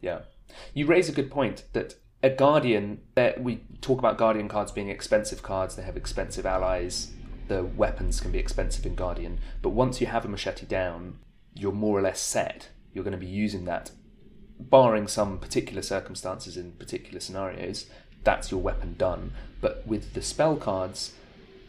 Yeah. 0.02 0.22
You 0.74 0.86
raise 0.86 1.10
a 1.10 1.14
good 1.14 1.32
point 1.32 1.66
that 1.74 1.96
a 2.24 2.30
guardian, 2.30 3.02
uh, 3.18 3.32
we 3.38 3.62
talk 3.82 4.00
about 4.00 4.18
guardian 4.18 4.48
cards 4.48 4.72
being 4.72 4.90
expensive 4.90 5.42
cards, 5.42 5.76
they 5.76 5.84
have 5.84 5.98
expensive 5.98 6.46
allies, 6.46 7.12
the 7.48 7.64
weapons 7.64 8.20
can 8.20 8.32
be 8.32 8.40
expensive 8.40 8.86
in 8.86 8.96
guardian, 8.96 9.40
but 9.62 9.70
once 9.70 10.00
you 10.00 10.08
have 10.08 10.26
a 10.26 10.28
machete 10.28 10.66
down, 10.66 11.20
you're 11.54 11.72
more 11.72 11.98
or 11.98 12.02
less 12.02 12.20
set. 12.20 12.70
You're 12.94 13.04
going 13.04 13.12
to 13.14 13.18
be 13.18 13.26
using 13.26 13.66
that, 13.66 13.92
barring 14.60 15.08
some 15.08 15.40
particular 15.40 15.82
circumstances 15.82 16.58
in 16.58 16.74
particular 16.74 17.20
scenarios, 17.20 17.88
that's 18.24 18.52
your 18.52 18.62
weapon 18.62 18.96
done. 18.98 19.34
But 19.60 19.86
with 19.88 20.14
the 20.14 20.22
spell 20.22 20.56
cards, 20.56 21.14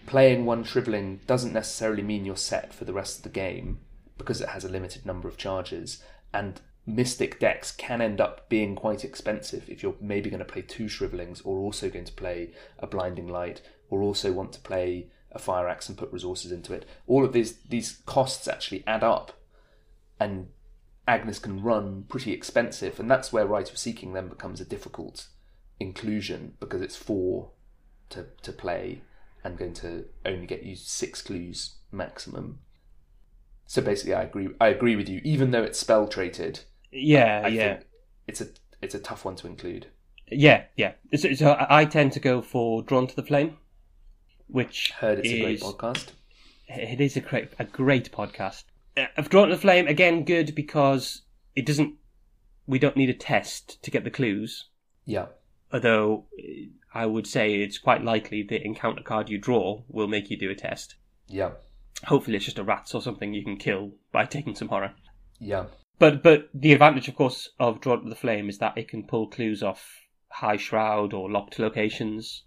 playing 0.06 0.44
one 0.44 0.64
shriveling 0.64 1.20
doesn't 1.26 1.52
necessarily 1.52 2.02
mean 2.02 2.24
you're 2.24 2.36
set 2.36 2.74
for 2.74 2.84
the 2.84 2.92
rest 2.92 3.18
of 3.18 3.22
the 3.22 3.28
game 3.30 3.78
because 4.18 4.40
it 4.40 4.50
has 4.50 4.64
a 4.64 4.68
limited 4.68 5.06
number 5.06 5.28
of 5.28 5.36
charges 5.36 6.02
and 6.32 6.60
Mystic 6.84 7.38
decks 7.38 7.70
can 7.70 8.00
end 8.00 8.20
up 8.20 8.48
being 8.48 8.74
quite 8.74 9.04
expensive 9.04 9.68
if 9.68 9.82
you're 9.82 9.94
maybe 10.00 10.30
going 10.30 10.40
to 10.40 10.44
play 10.44 10.62
two 10.62 10.86
Shrivelings 10.86 11.40
or 11.44 11.58
also 11.58 11.88
going 11.88 12.06
to 12.06 12.12
play 12.12 12.50
a 12.80 12.88
Blinding 12.88 13.28
Light 13.28 13.62
or 13.88 14.02
also 14.02 14.32
want 14.32 14.52
to 14.54 14.60
play 14.60 15.06
a 15.30 15.38
Fire 15.38 15.68
Axe 15.68 15.88
and 15.88 15.96
put 15.96 16.12
resources 16.12 16.50
into 16.50 16.72
it. 16.72 16.84
All 17.06 17.24
of 17.24 17.32
these 17.32 17.58
these 17.68 18.02
costs 18.04 18.48
actually 18.48 18.82
add 18.86 19.04
up, 19.04 19.32
and 20.18 20.48
Agnes 21.06 21.38
can 21.38 21.62
run 21.62 22.04
pretty 22.08 22.32
expensive, 22.32 22.98
and 22.98 23.10
that's 23.10 23.32
where 23.32 23.46
rite 23.46 23.70
of 23.70 23.78
Seeking 23.78 24.12
then 24.12 24.28
becomes 24.28 24.60
a 24.60 24.64
difficult 24.64 25.28
inclusion 25.78 26.54
because 26.60 26.82
it's 26.82 26.96
four 26.96 27.50
to 28.10 28.26
to 28.42 28.52
play 28.52 29.02
and 29.44 29.58
going 29.58 29.74
to 29.74 30.04
only 30.24 30.46
get 30.46 30.62
you 30.62 30.76
six 30.76 31.22
clues 31.22 31.76
maximum. 31.90 32.58
So 33.72 33.80
basically, 33.80 34.12
I 34.12 34.24
agree. 34.24 34.50
I 34.60 34.68
agree 34.68 34.96
with 34.96 35.08
you. 35.08 35.22
Even 35.24 35.50
though 35.50 35.62
it's 35.62 35.78
spell 35.78 36.06
traited, 36.06 36.60
Yeah, 36.90 37.40
I 37.42 37.48
yeah. 37.48 37.74
think 37.76 37.86
it's 38.26 38.42
a 38.42 38.48
it's 38.82 38.94
a 38.94 38.98
tough 38.98 39.24
one 39.24 39.34
to 39.36 39.46
include. 39.46 39.86
Yeah, 40.30 40.64
yeah. 40.76 40.92
So, 41.16 41.32
so 41.32 41.56
I 41.70 41.86
tend 41.86 42.12
to 42.12 42.20
go 42.20 42.42
for 42.42 42.82
Drawn 42.82 43.06
to 43.06 43.16
the 43.16 43.22
Flame, 43.22 43.56
which 44.46 44.90
Heard 44.90 45.20
it's 45.20 45.30
a 45.30 45.40
great 45.40 45.60
podcast. 45.62 46.08
It 46.68 47.00
is 47.00 47.16
a 47.16 47.20
great, 47.20 47.48
a 47.58 47.64
great 47.64 48.12
podcast. 48.12 48.64
Uh, 48.94 49.06
I've 49.16 49.30
Drawn 49.30 49.48
to 49.48 49.54
the 49.54 49.60
Flame 49.62 49.86
again, 49.88 50.24
good 50.26 50.54
because 50.54 51.22
it 51.56 51.64
doesn't. 51.64 51.94
We 52.66 52.78
don't 52.78 52.96
need 52.98 53.08
a 53.08 53.14
test 53.14 53.82
to 53.84 53.90
get 53.90 54.04
the 54.04 54.10
clues. 54.10 54.66
Yeah, 55.06 55.28
Although 55.72 56.26
uh, 56.38 56.42
I 56.92 57.06
would 57.06 57.26
say 57.26 57.54
it's 57.62 57.78
quite 57.78 58.04
likely 58.04 58.42
the 58.42 58.62
encounter 58.62 59.02
card 59.02 59.30
you 59.30 59.38
draw 59.38 59.80
will 59.88 60.08
make 60.08 60.28
you 60.28 60.36
do 60.36 60.50
a 60.50 60.54
test. 60.54 60.96
yeah, 61.26 61.52
Hopefully, 62.06 62.36
it's 62.36 62.44
just 62.46 62.58
a 62.58 62.64
rats 62.64 62.94
or 62.94 63.02
something 63.02 63.32
you 63.32 63.44
can 63.44 63.56
kill 63.56 63.92
by 64.12 64.24
taking 64.24 64.54
some 64.54 64.68
horror. 64.68 64.92
yeah, 65.38 65.66
But 65.98 66.22
but 66.22 66.48
the 66.54 66.72
advantage, 66.72 67.08
of 67.08 67.14
course, 67.14 67.50
of 67.60 67.80
Drawn 67.80 68.02
to 68.04 68.08
the 68.08 68.16
Flame 68.16 68.48
is 68.48 68.58
that 68.58 68.76
it 68.76 68.88
can 68.88 69.04
pull 69.06 69.28
clues 69.28 69.62
off 69.62 70.06
high 70.30 70.56
shroud 70.56 71.12
or 71.12 71.30
locked 71.30 71.58
locations, 71.58 72.42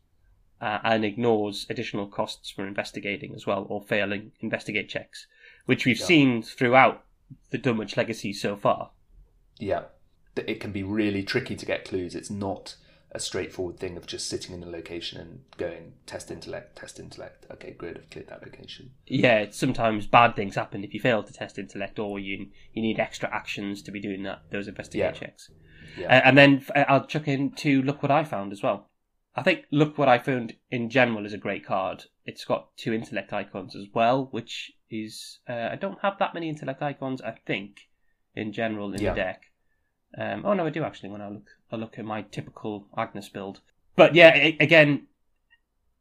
uh, 0.61 0.79
and 0.83 1.05
ignores 1.05 1.65
additional 1.69 2.07
costs 2.07 2.49
for 2.49 2.65
investigating 2.67 3.33
as 3.35 3.45
well 3.45 3.65
or 3.69 3.81
failing 3.81 4.31
investigate 4.41 4.89
checks, 4.89 5.27
which 5.65 5.85
we've 5.85 5.99
Yeah. 5.99 6.05
seen 6.05 6.41
throughout 6.41 7.03
the 7.51 7.57
Dunwich 7.57 7.95
Legacy 7.97 8.33
so 8.33 8.55
far. 8.55 8.91
yeah. 9.59 9.85
It 10.35 10.59
can 10.59 10.73
be 10.73 10.83
really 10.83 11.23
tricky 11.23 11.55
to 11.55 11.65
get 11.65 11.85
clues. 11.85 12.13
It's 12.13 12.29
not 12.29 12.75
a 13.15 13.19
straightforward 13.19 13.79
thing 13.79 13.95
of 13.97 14.05
just 14.05 14.27
sitting 14.29 14.53
in 14.53 14.61
a 14.61 14.69
location 14.69 15.19
and 15.21 15.39
going 15.57 15.93
test 16.05 16.29
intellect, 16.29 16.75
test 16.75 16.99
intellect. 16.99 17.45
Okay, 17.49 17.71
good. 17.77 17.97
I've 17.97 18.09
cleared 18.09 18.27
that 18.29 18.43
location. 18.43 18.91
Yeah, 19.07 19.37
it's 19.39 19.57
sometimes 19.57 20.05
bad 20.05 20.35
things 20.35 20.55
happen 20.55 20.83
if 20.83 20.93
you 20.93 20.99
fail 20.99 21.23
to 21.23 21.33
test 21.33 21.57
intellect, 21.57 21.97
or 21.97 22.19
you 22.19 22.47
you 22.73 22.81
need 22.81 22.99
extra 22.99 23.33
actions 23.33 23.81
to 23.83 23.91
be 23.91 24.01
doing 24.01 24.23
that 24.23 24.41
those 24.51 24.67
investigate 24.67 25.05
Yeah. 25.15 25.19
checks. 25.19 25.49
Yeah, 25.97 26.07
Uh, 26.07 26.21
and 26.25 26.37
then 26.37 26.65
I'll 26.75 27.07
chuck 27.07 27.27
in 27.27 27.51
to 27.63 27.81
look 27.81 28.01
what 28.03 28.11
I 28.11 28.23
found 28.25 28.51
as 28.51 28.61
well. 28.61 28.89
I 29.33 29.43
think 29.43 29.65
look 29.71 29.97
what 29.97 30.09
I 30.09 30.17
found 30.17 30.55
in 30.69 30.89
general 30.89 31.25
is 31.25 31.33
a 31.33 31.37
great 31.37 31.65
card. 31.65 32.03
It's 32.25 32.45
got 32.45 32.75
two 32.77 32.93
intellect 32.93 33.31
icons 33.33 33.75
as 33.75 33.87
well, 33.93 34.27
which 34.31 34.73
is 34.89 35.39
uh, 35.47 35.69
I 35.71 35.75
don't 35.77 35.99
have 36.01 36.17
that 36.19 36.33
many 36.33 36.49
intellect 36.49 36.81
icons. 36.81 37.21
I 37.21 37.31
think 37.45 37.87
in 38.35 38.51
general 38.51 38.93
in 38.93 39.01
Yeah. 39.01 39.11
the 39.11 39.15
deck. 39.15 39.41
Um, 40.17 40.45
oh 40.45 40.53
no, 40.53 40.65
I 40.65 40.69
do 40.69 40.83
actually. 40.83 41.09
When 41.09 41.21
I 41.21 41.29
look, 41.29 41.47
I 41.71 41.75
look 41.75 41.99
at 41.99 42.05
my 42.05 42.21
typical 42.23 42.87
Agnes 42.97 43.29
build. 43.29 43.61
But 43.95 44.15
yeah, 44.15 44.33
a- 44.35 44.57
again, 44.59 45.07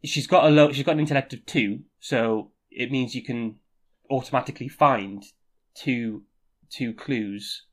she's 0.05 0.27
got 0.27 0.45
a 0.45 0.51
low. 0.51 0.73
She's 0.73 0.85
got 0.85 0.93
an 0.93 1.01
intellect 1.01 1.33
of 1.33 1.45
two, 1.47 1.81
so 2.01 2.51
it 2.71 2.91
means 2.91 3.15
you 3.15 3.23
can 3.25 3.57
automatically 4.11 4.69
find 4.69 5.25
two 5.75 6.23
two 6.71 6.93
clues 6.93 7.67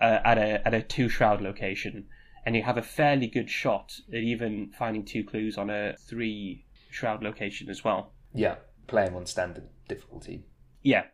uh, 0.00 0.18
at 0.24 0.38
a 0.38 0.66
at 0.66 0.74
a 0.74 0.82
two 0.82 1.08
shroud 1.08 1.40
location, 1.40 2.06
and 2.44 2.56
you 2.56 2.62
have 2.62 2.76
a 2.78 2.82
fairly 2.82 3.26
good 3.26 3.48
shot 3.50 3.92
at 4.12 4.18
even 4.20 4.70
finding 4.76 5.04
two 5.04 5.22
clues 5.24 5.56
on 5.56 5.70
a 5.70 5.94
three 6.08 6.64
shroud 6.90 7.22
location 7.22 7.68
as 7.70 7.84
well. 7.84 8.12
yeah. 8.34 8.56
Playing 8.88 9.14
on 9.14 9.24
standard 9.26 9.68
difficulty. 9.88 10.44
Yeah, 10.82 11.04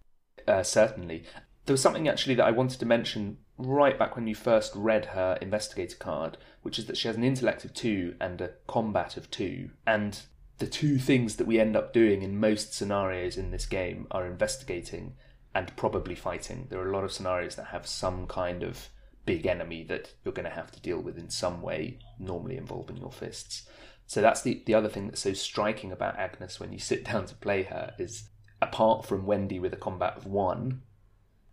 Uh, 0.48 0.62
certainly. 0.62 1.24
There 1.66 1.74
was 1.74 1.82
something 1.82 2.08
actually 2.08 2.34
that 2.36 2.46
I 2.46 2.50
wanted 2.50 2.80
to 2.80 2.86
mention 2.86 3.36
right 3.58 3.98
back 3.98 4.14
when 4.14 4.26
you 4.26 4.34
first 4.34 4.72
read 4.74 5.06
her 5.06 5.36
investigator 5.42 5.96
card, 5.96 6.38
which 6.62 6.78
is 6.78 6.86
that 6.86 6.96
she 6.96 7.08
has 7.08 7.16
an 7.16 7.24
intellect 7.24 7.64
of 7.64 7.74
two 7.74 8.14
and 8.20 8.40
a 8.40 8.52
combat 8.66 9.16
of 9.16 9.30
two. 9.30 9.70
And 9.86 10.20
the 10.58 10.66
two 10.66 10.98
things 10.98 11.36
that 11.36 11.46
we 11.46 11.60
end 11.60 11.76
up 11.76 11.92
doing 11.92 12.22
in 12.22 12.40
most 12.40 12.72
scenarios 12.72 13.36
in 13.36 13.50
this 13.50 13.66
game 13.66 14.06
are 14.10 14.26
investigating 14.26 15.14
and 15.54 15.74
probably 15.76 16.14
fighting. 16.14 16.66
There 16.70 16.80
are 16.80 16.88
a 16.88 16.92
lot 16.92 17.04
of 17.04 17.12
scenarios 17.12 17.56
that 17.56 17.66
have 17.66 17.86
some 17.86 18.26
kind 18.26 18.62
of 18.62 18.88
big 19.26 19.46
enemy 19.46 19.82
that 19.84 20.12
you're 20.24 20.32
going 20.34 20.48
to 20.48 20.54
have 20.54 20.70
to 20.72 20.80
deal 20.80 21.00
with 21.00 21.18
in 21.18 21.30
some 21.30 21.60
way, 21.60 21.98
normally 22.18 22.56
involving 22.56 22.96
your 22.96 23.12
fists. 23.12 23.68
So 24.06 24.22
that's 24.22 24.42
the, 24.42 24.62
the 24.66 24.74
other 24.74 24.88
thing 24.88 25.08
that's 25.08 25.20
so 25.20 25.34
striking 25.34 25.92
about 25.92 26.18
Agnes 26.18 26.58
when 26.58 26.72
you 26.72 26.78
sit 26.78 27.04
down 27.12 27.26
to 27.26 27.34
play 27.34 27.64
her 27.64 27.94
is 27.98 28.28
apart 28.60 29.04
from 29.04 29.26
Wendy 29.26 29.58
with 29.60 29.72
a 29.72 29.76
combat 29.76 30.16
of 30.16 30.26
one, 30.26 30.82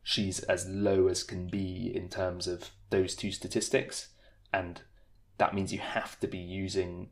she's 0.05 0.39
as 0.41 0.69
low 0.69 1.07
as 1.07 1.23
can 1.23 1.47
be 1.47 1.91
in 1.93 2.07
terms 2.09 2.47
of 2.47 2.69
those 2.91 3.15
two 3.15 3.31
statistics, 3.31 4.09
and 4.53 4.81
that 5.39 5.55
means 5.55 5.73
you 5.73 5.79
have 5.79 6.19
to 6.19 6.27
be 6.27 6.37
using 6.37 7.09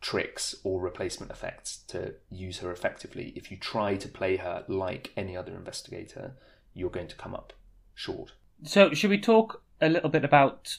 tricks 0.00 0.54
or 0.64 0.82
replacement 0.82 1.30
effects 1.32 1.78
to 1.88 2.14
use 2.28 2.58
her 2.58 2.70
effectively. 2.72 3.32
If 3.36 3.50
you 3.50 3.56
try 3.56 3.94
to 3.96 4.08
play 4.08 4.36
her 4.36 4.64
like 4.68 5.12
any 5.16 5.36
other 5.36 5.54
investigator, 5.54 6.34
you're 6.74 6.90
going 6.90 7.06
to 7.08 7.16
come 7.16 7.34
up 7.34 7.52
short. 7.94 8.32
So, 8.64 8.92
should 8.92 9.10
we 9.10 9.20
talk 9.20 9.62
a 9.80 9.88
little 9.88 10.10
bit 10.10 10.24
about 10.24 10.76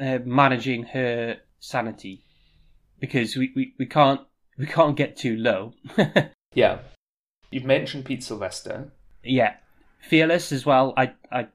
uh, 0.00 0.18
managing 0.24 0.82
her 0.86 1.36
sanity? 1.60 2.24
Because 2.98 3.36
we, 3.36 3.52
we, 3.54 3.74
we 3.78 3.86
can't 3.86 4.22
we 4.58 4.66
can't 4.66 4.96
get 4.96 5.16
too 5.16 5.36
low. 5.36 5.72
Yeah. 6.54 6.78
You've 7.50 7.64
mentioned 7.64 8.04
Pete 8.04 8.24
Sylvester. 8.24 8.90
yeah, 9.22 9.54
fearless 9.98 10.52
as 10.52 10.64
well. 10.66 10.94
I 10.96 11.12
I 11.30 11.48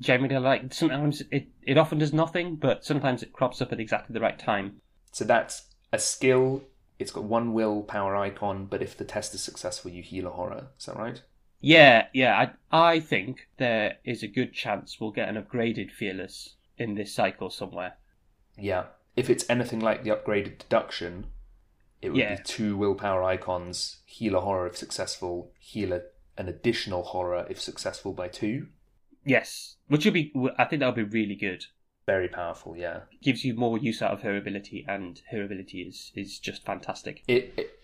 generally 0.00 0.36
like. 0.38 0.72
Sometimes 0.74 1.22
it 1.30 1.48
it 1.62 1.78
often 1.78 1.98
does 1.98 2.12
nothing, 2.12 2.56
but 2.56 2.84
sometimes 2.84 3.22
it 3.22 3.32
crops 3.32 3.60
up 3.62 3.72
at 3.72 3.80
exactly 3.80 4.12
the 4.14 4.20
right 4.20 4.38
time. 4.38 4.80
So 5.12 5.24
that's 5.24 5.66
a 5.92 5.98
skill. 5.98 6.62
It's 6.98 7.10
got 7.10 7.24
one 7.24 7.52
willpower 7.52 8.16
icon, 8.16 8.66
but 8.66 8.82
if 8.82 8.96
the 8.96 9.04
test 9.04 9.34
is 9.34 9.42
successful, 9.42 9.90
you 9.90 10.02
heal 10.02 10.26
a 10.26 10.30
horror. 10.30 10.68
Is 10.78 10.86
that 10.86 10.96
right? 10.96 11.20
Yeah, 11.60 12.06
yeah. 12.12 12.52
I 12.72 12.92
I 12.94 13.00
think 13.00 13.48
there 13.56 13.98
is 14.04 14.22
a 14.22 14.28
good 14.28 14.52
chance 14.52 15.00
we'll 15.00 15.10
get 15.12 15.28
an 15.28 15.42
upgraded 15.42 15.90
fearless 15.90 16.56
in 16.78 16.94
this 16.94 17.14
cycle 17.14 17.50
somewhere. 17.50 17.94
Yeah. 18.58 18.84
If 19.14 19.28
it's 19.28 19.48
anything 19.50 19.80
like 19.80 20.02
the 20.04 20.10
upgraded 20.10 20.58
deduction, 20.58 21.26
it 22.00 22.10
would 22.10 22.18
Yeah. 22.18 22.36
be 22.36 22.42
two 22.42 22.76
willpower 22.76 23.22
icons, 23.22 23.98
heal 24.06 24.34
a 24.36 24.40
horror 24.40 24.66
if 24.66 24.76
successful, 24.76 25.52
heal 25.58 25.92
a, 25.92 26.00
an 26.42 26.48
additional 26.48 27.04
horror 27.04 27.46
if 27.48 27.60
successful 27.60 28.12
by 28.12 28.26
two. 28.26 28.66
Yes, 29.24 29.76
which 29.86 30.04
would 30.04 30.14
be. 30.14 30.32
I 30.58 30.64
think 30.64 30.80
that 30.80 30.86
would 30.86 31.10
be 31.10 31.18
really 31.18 31.36
good. 31.36 31.66
Very 32.04 32.28
powerful, 32.28 32.76
yeah. 32.76 33.02
Gives 33.22 33.44
you 33.44 33.54
more 33.54 33.78
use 33.78 34.02
out 34.02 34.10
of 34.10 34.22
her 34.22 34.36
ability, 34.36 34.84
and 34.88 35.22
her 35.30 35.42
ability 35.44 35.82
is 35.82 36.10
is 36.16 36.40
just 36.40 36.64
fantastic. 36.64 37.22
It, 37.28 37.54
it 37.56 37.78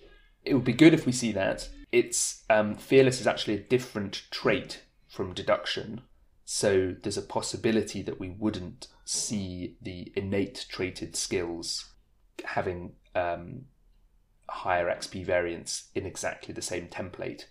it 0.44 0.54
would 0.54 0.64
be 0.64 0.72
good 0.72 0.92
if 0.92 1.06
we 1.06 1.12
see 1.12 1.30
that. 1.32 1.68
It's 1.92 2.42
um, 2.50 2.74
fearless 2.74 3.20
is 3.20 3.26
actually 3.26 3.54
a 3.54 3.60
different 3.60 4.24
trait 4.32 4.82
from 5.06 5.32
deduction, 5.32 6.02
so 6.44 6.96
there's 7.00 7.16
a 7.16 7.22
possibility 7.22 8.02
that 8.02 8.18
we 8.18 8.28
wouldn't 8.28 8.88
see 9.04 9.76
the 9.80 10.12
innate 10.16 10.66
traited 10.68 11.14
skills 11.14 11.92
having 12.44 12.92
um, 13.14 13.66
higher 14.48 14.86
XP 14.86 15.24
variance 15.24 15.90
in 15.94 16.04
exactly 16.04 16.52
the 16.52 16.62
same 16.62 16.88
template 16.88 17.44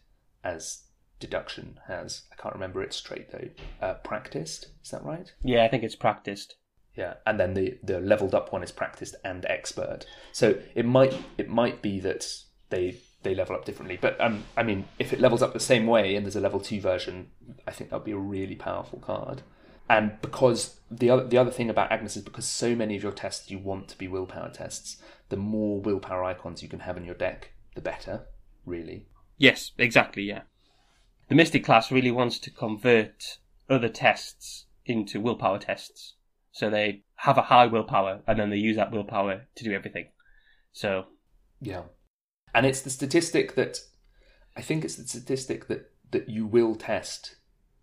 as 0.43 0.86
deduction 1.19 1.79
has. 1.87 2.23
I 2.31 2.41
can't 2.41 2.53
remember 2.53 2.81
its 2.81 3.01
trait 3.01 3.31
though. 3.31 3.49
Uh, 3.85 3.93
practiced, 3.95 4.69
is 4.83 4.91
that 4.91 5.03
right? 5.03 5.31
Yeah, 5.43 5.63
I 5.63 5.67
think 5.67 5.83
it's 5.83 5.95
practiced. 5.95 6.55
Yeah, 6.95 7.15
and 7.25 7.39
then 7.39 7.53
the 7.53 7.77
the 7.83 7.99
leveled 7.99 8.33
up 8.33 8.51
one 8.51 8.63
is 8.63 8.71
practiced 8.71 9.15
and 9.23 9.45
expert. 9.45 10.05
So 10.31 10.55
it 10.75 10.85
might 10.85 11.15
it 11.37 11.47
might 11.49 11.81
be 11.81 11.99
that 11.99 12.25
they 12.69 12.97
they 13.23 13.35
level 13.35 13.55
up 13.55 13.65
differently. 13.65 13.97
But 13.99 14.19
um, 14.19 14.43
I 14.55 14.63
mean, 14.63 14.85
if 14.99 15.13
it 15.13 15.19
levels 15.19 15.41
up 15.41 15.53
the 15.53 15.59
same 15.59 15.85
way 15.85 16.15
and 16.15 16.25
there's 16.25 16.35
a 16.35 16.41
level 16.41 16.59
two 16.59 16.81
version, 16.81 17.27
I 17.67 17.71
think 17.71 17.89
that'd 17.89 18.05
be 18.05 18.11
a 18.11 18.17
really 18.17 18.55
powerful 18.55 18.99
card. 18.99 19.43
And 19.89 20.19
because 20.21 20.79
the 20.91 21.09
other 21.09 21.25
the 21.25 21.37
other 21.37 21.51
thing 21.51 21.69
about 21.69 21.91
Agnes 21.91 22.17
is 22.17 22.23
because 22.23 22.45
so 22.45 22.75
many 22.75 22.95
of 22.95 23.03
your 23.03 23.11
tests 23.11 23.49
you 23.49 23.59
want 23.59 23.87
to 23.89 23.97
be 23.97 24.07
willpower 24.07 24.49
tests, 24.49 24.97
the 25.29 25.37
more 25.37 25.79
willpower 25.79 26.23
icons 26.23 26.61
you 26.61 26.69
can 26.69 26.81
have 26.81 26.97
in 26.97 27.05
your 27.05 27.15
deck, 27.15 27.51
the 27.75 27.81
better. 27.81 28.27
Really. 28.65 29.05
Yes, 29.37 29.71
exactly. 29.77 30.23
Yeah, 30.23 30.41
the 31.27 31.35
Mystic 31.35 31.63
class 31.63 31.91
really 31.91 32.11
wants 32.11 32.39
to 32.39 32.51
convert 32.51 33.39
other 33.69 33.89
tests 33.89 34.65
into 34.85 35.19
willpower 35.19 35.59
tests, 35.59 36.15
so 36.51 36.69
they 36.69 37.03
have 37.15 37.37
a 37.37 37.43
high 37.43 37.65
willpower 37.67 38.21
and 38.27 38.39
then 38.39 38.49
they 38.49 38.57
use 38.57 38.75
that 38.75 38.91
willpower 38.91 39.47
to 39.55 39.63
do 39.63 39.73
everything. 39.73 40.07
So 40.71 41.05
Yeah. 41.61 41.83
And 42.53 42.65
it's 42.65 42.81
the 42.81 42.89
statistic 42.89 43.55
that 43.55 43.79
I 44.55 44.61
think 44.61 44.85
it's 44.85 44.95
the 44.95 45.07
statistic 45.07 45.67
that 45.67 45.91
that 46.11 46.29
you 46.29 46.45
will 46.45 46.75
test 46.75 47.35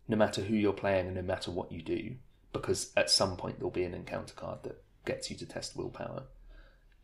no 0.09 0.17
matter 0.17 0.43
who 0.43 0.55
you're 0.55 0.73
playing 0.73 1.07
and 1.07 1.17
no 1.17 1.23
matter 1.23 1.51
what 1.51 1.73
you 1.73 1.83
do. 1.83 2.17
because 2.55 2.93
at 2.97 3.11
some 3.11 3.37
point 3.37 3.59
there'll 3.59 3.71
be 3.71 3.85
an 3.85 3.95
encounter 3.95 4.33
card 4.35 4.63
that 4.63 4.83
gets 5.05 5.29
you 5.29 5.37
to 5.37 5.45
test 5.45 5.77
willpower. 5.77 6.23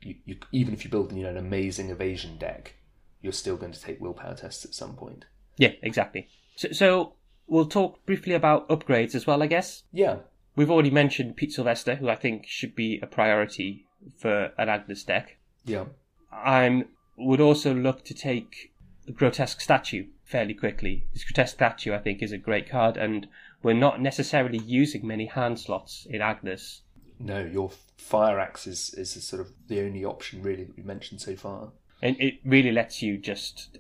You, 0.01 0.15
you, 0.25 0.37
even 0.53 0.73
if 0.73 0.85
you 0.85 0.91
build 0.91 1.13
you 1.13 1.25
know, 1.25 1.29
an 1.29 1.37
amazing 1.37 1.91
evasion 1.91 2.39
deck, 2.39 2.77
you're 3.21 3.33
still 3.33 3.57
going 3.57 3.73
to 3.73 3.81
take 3.81 4.01
willpower 4.01 4.35
tests 4.35 4.65
at 4.65 4.75
some 4.75 4.95
point. 4.95 5.27
Yeah, 5.61 5.73
exactly. 5.83 6.27
So, 6.57 6.73
so 6.73 7.13
we'll 7.47 7.67
talk 7.67 8.05
briefly 8.07 8.33
about 8.33 8.67
upgrades 8.71 9.15
as 9.15 9.27
well, 9.27 9.43
I 9.43 9.47
guess. 9.47 9.83
Yeah. 9.93 10.17
We've 10.57 10.71
already 10.71 10.91
mentioned 10.91 11.37
Pete 11.37 11.53
Sylvester, 11.53 11.97
who 11.97 12.09
I 12.09 12.17
think 12.17 12.47
should 12.47 12.75
be 12.75 12.99
a 13.03 13.07
priority 13.07 13.87
for 14.19 14.53
an 14.57 14.71
Agnes 14.71 15.05
deck. 15.05 15.37
Yeah. 15.67 15.85
I 16.33 16.85
would 17.19 17.43
also 17.43 17.75
look 17.75 18.05
to 18.07 18.15
take 18.15 18.73
the 19.05 19.13
Grotesque 19.13 19.61
Statue 19.61 20.07
fairly 20.25 20.55
quickly. 20.55 21.07
This 21.13 21.25
Grotesque 21.25 21.55
Statue, 21.55 21.93
I 21.93 21.99
think, 21.99 22.23
is 22.23 22.33
a 22.33 22.39
great 22.39 22.69
card, 22.69 22.97
and 22.97 23.29
we're 23.63 23.75
not 23.75 24.01
necessarily 24.01 24.59
using 24.59 25.07
many 25.07 25.27
hand 25.27 25.61
slots 25.61 26.07
in 26.09 26.23
Agnes. 26.23 26.83
No, 27.19 27.45
your 27.45 27.71
Fire 27.99 28.41
Axe 28.41 28.67
is, 28.67 28.95
is 28.95 29.11
sort 29.23 29.43
of 29.43 29.53
the 29.69 29.83
only 29.83 30.07
option, 30.07 30.43
really, 30.43 30.65
that 30.65 30.75
we've 30.75 30.87
mentioned 30.87 31.21
so 31.21 31.37
far. 31.37 31.73
And 32.01 32.17
it 32.19 32.39
really 32.47 32.73
lets 32.73 33.03
you 33.03 33.19
just 33.19 33.77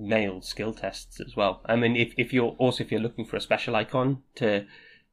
nail 0.00 0.40
skill 0.40 0.72
tests 0.72 1.20
as 1.20 1.36
well. 1.36 1.62
I 1.66 1.76
mean, 1.76 1.96
if, 1.96 2.14
if 2.16 2.32
you're 2.32 2.54
also 2.58 2.84
if 2.84 2.90
you're 2.90 3.00
looking 3.00 3.24
for 3.24 3.36
a 3.36 3.40
special 3.40 3.76
icon 3.76 4.22
to 4.36 4.66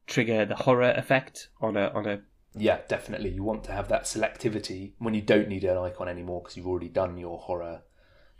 trigger 0.06 0.44
the 0.44 0.54
horror 0.54 0.92
effect 0.92 1.48
on 1.60 1.76
a 1.76 1.88
on 1.88 2.06
a 2.06 2.20
yeah, 2.58 2.78
definitely. 2.88 3.30
You 3.30 3.42
want 3.42 3.64
to 3.64 3.72
have 3.72 3.88
that 3.88 4.04
selectivity 4.04 4.92
when 4.98 5.12
you 5.12 5.20
don't 5.20 5.48
need 5.48 5.64
an 5.64 5.76
icon 5.76 6.08
anymore 6.08 6.40
because 6.40 6.56
you've 6.56 6.66
already 6.66 6.88
done 6.88 7.18
your 7.18 7.38
horror, 7.38 7.82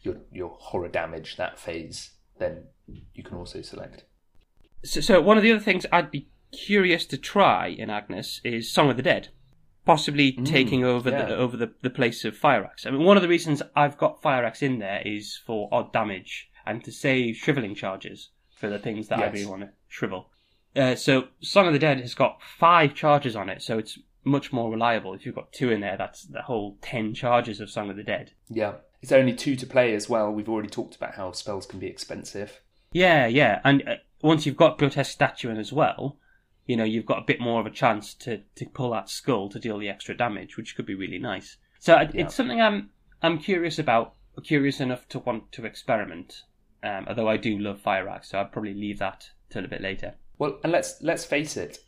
your 0.03 0.17
your 0.33 0.57
horror 0.59 0.89
damage 0.89 1.37
that 1.37 1.59
phase. 1.59 2.13
Then 2.39 2.65
you 2.87 3.23
can 3.23 3.37
also 3.37 3.63
select. 3.63 4.05
So, 4.85 5.01
so 5.01 5.21
one 5.21 5.37
of 5.37 5.43
the 5.43 5.53
other 5.53 5.63
things 5.63 5.85
I'd 5.93 6.11
be 6.11 6.29
curious 6.53 7.05
to 7.07 7.19
try 7.19 7.67
in 7.67 7.91
Agnes 7.91 8.41
is 8.45 8.71
Song 8.71 8.91
of 8.91 8.97
the 8.97 9.03
Dead, 9.03 9.29
possibly 9.87 10.33
Mm, 10.33 10.45
taking 10.47 10.85
over 10.85 11.09
yeah. 11.11 11.25
the 11.25 11.37
over 11.37 11.57
the, 11.57 11.73
the 11.81 11.89
place 11.91 12.25
of 12.27 12.37
Fire 12.37 12.65
Axe. 12.65 12.85
I 12.85 12.91
mean, 12.91 13.05
one 13.05 13.17
of 13.17 13.23
the 13.23 13.29
reasons 13.29 13.63
I've 13.75 13.97
got 13.97 14.21
Fire 14.21 14.45
Axe 14.45 14.61
in 14.63 14.79
there 14.81 15.01
is 15.07 15.41
for 15.47 15.69
odd 15.73 15.93
damage 15.93 16.51
and 16.67 16.85
to 16.85 16.93
save 16.93 17.37
shriveling 17.37 17.75
charges 17.75 18.31
for 18.55 18.69
the 18.69 18.79
things 18.79 19.09
that 19.09 19.19
I 19.21 19.27
Yes. 19.27 19.33
really 19.35 19.47
want 19.47 19.63
to 19.63 19.71
shrivel. 19.89 20.31
Uh, 20.75 20.95
so 20.95 21.29
Song 21.41 21.67
of 21.67 21.73
the 21.73 21.79
Dead 21.79 22.01
has 22.01 22.15
got 22.15 22.43
five 22.43 22.95
charges 22.95 23.35
on 23.35 23.49
it, 23.49 23.63
so 23.63 23.79
it's 23.79 23.99
much 24.25 24.53
more 24.53 24.71
reliable. 24.71 25.15
If 25.15 25.25
you've 25.25 25.35
got 25.35 25.53
two 25.53 25.71
in 25.71 25.81
there, 25.81 25.97
that's 25.97 26.25
the 26.25 26.43
whole 26.43 26.77
ten 26.83 27.15
charges 27.15 27.61
of 27.61 27.71
Song 27.71 27.89
of 27.89 27.97
the 27.97 28.03
Dead. 28.03 28.33
Yeah, 28.51 28.75
it's 29.01 29.13
only 29.13 29.33
two 29.33 29.57
to 29.57 29.67
play 29.67 29.95
as 29.95 30.09
well. 30.11 30.31
We've 30.33 30.49
already 30.49 30.69
talked 30.69 30.97
about 30.97 31.15
how 31.15 31.33
spells 31.33 31.65
can 31.67 31.79
be 31.79 31.87
expensive. 31.87 32.61
Yeah, 32.93 33.27
yeah, 33.27 33.61
and 33.65 33.87
uh, 33.89 33.95
once 34.23 34.45
you've 34.45 34.57
got 34.57 34.79
grotesque 34.79 35.13
statue 35.13 35.51
in 35.51 35.57
as 35.59 35.73
well, 35.73 36.19
you 36.67 36.77
know 36.77 36.85
you've 36.85 37.07
got 37.07 37.19
a 37.19 37.25
bit 37.27 37.41
more 37.41 37.61
of 37.61 37.67
a 37.67 37.71
chance 37.71 38.15
to, 38.15 38.43
to 38.57 38.67
pull 38.67 38.91
that 38.91 39.09
skull 39.09 39.49
to 39.51 39.59
deal 39.59 39.79
the 39.79 39.89
extra 39.89 40.17
damage, 40.17 40.57
which 40.57 40.77
could 40.77 40.87
be 40.87 40.95
really 40.95 41.19
nice. 41.19 41.57
So 41.79 41.95
Yeah. 41.95 42.11
it's 42.15 42.35
something 42.35 42.61
I'm 42.61 42.91
I'm 43.23 43.39
curious 43.39 43.79
about, 43.79 44.15
curious 44.45 44.81
enough 44.81 45.09
to 45.09 45.19
want 45.21 45.53
to 45.53 45.65
experiment. 45.65 46.43
Um, 46.83 47.07
although 47.09 47.29
I 47.29 47.37
do 47.37 47.59
love 47.59 47.81
Fire 47.81 48.09
Axe, 48.09 48.31
so 48.31 48.39
I'll 48.39 48.45
probably 48.47 48.75
leave 48.75 48.99
that 48.99 49.31
till 49.51 49.65
a 49.65 49.69
bit 49.69 49.81
later. 49.81 50.15
Well, 50.39 50.59
and 50.63 50.73
let's 50.73 51.01
let's 51.03 51.25
face 51.25 51.57
it, 51.57 51.79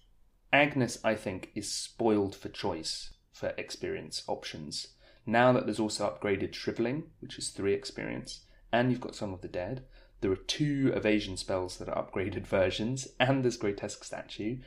Agnes, 0.53 0.99
I 1.05 1.15
think, 1.15 1.51
is 1.55 1.73
spoiled 1.73 2.35
for 2.35 2.49
choice 2.49 3.13
for 3.33 3.53
experience 3.59 4.23
options. 4.27 4.89
Now 5.27 5.53
that 5.53 5.67
there's 5.67 5.79
also 5.79 6.09
upgraded 6.09 6.55
Shriveling, 6.55 7.05
which 7.21 7.39
is 7.39 7.51
three 7.51 7.75
experience, 7.75 8.45
and 8.73 8.91
you've 8.91 9.01
got 9.01 9.15
Song 9.15 9.35
of 9.35 9.43
the 9.43 9.49
Dead, 9.49 9.85
there 10.21 10.33
are 10.33 10.37
two 10.37 10.93
evasion 10.95 11.37
spells 11.37 11.77
that 11.79 11.89
are 11.89 12.05
upgraded 12.05 12.47
versions, 12.47 13.09
and 13.21 13.45
there's 13.45 13.57
Grotesque 13.57 14.05
Statue, 14.05 14.59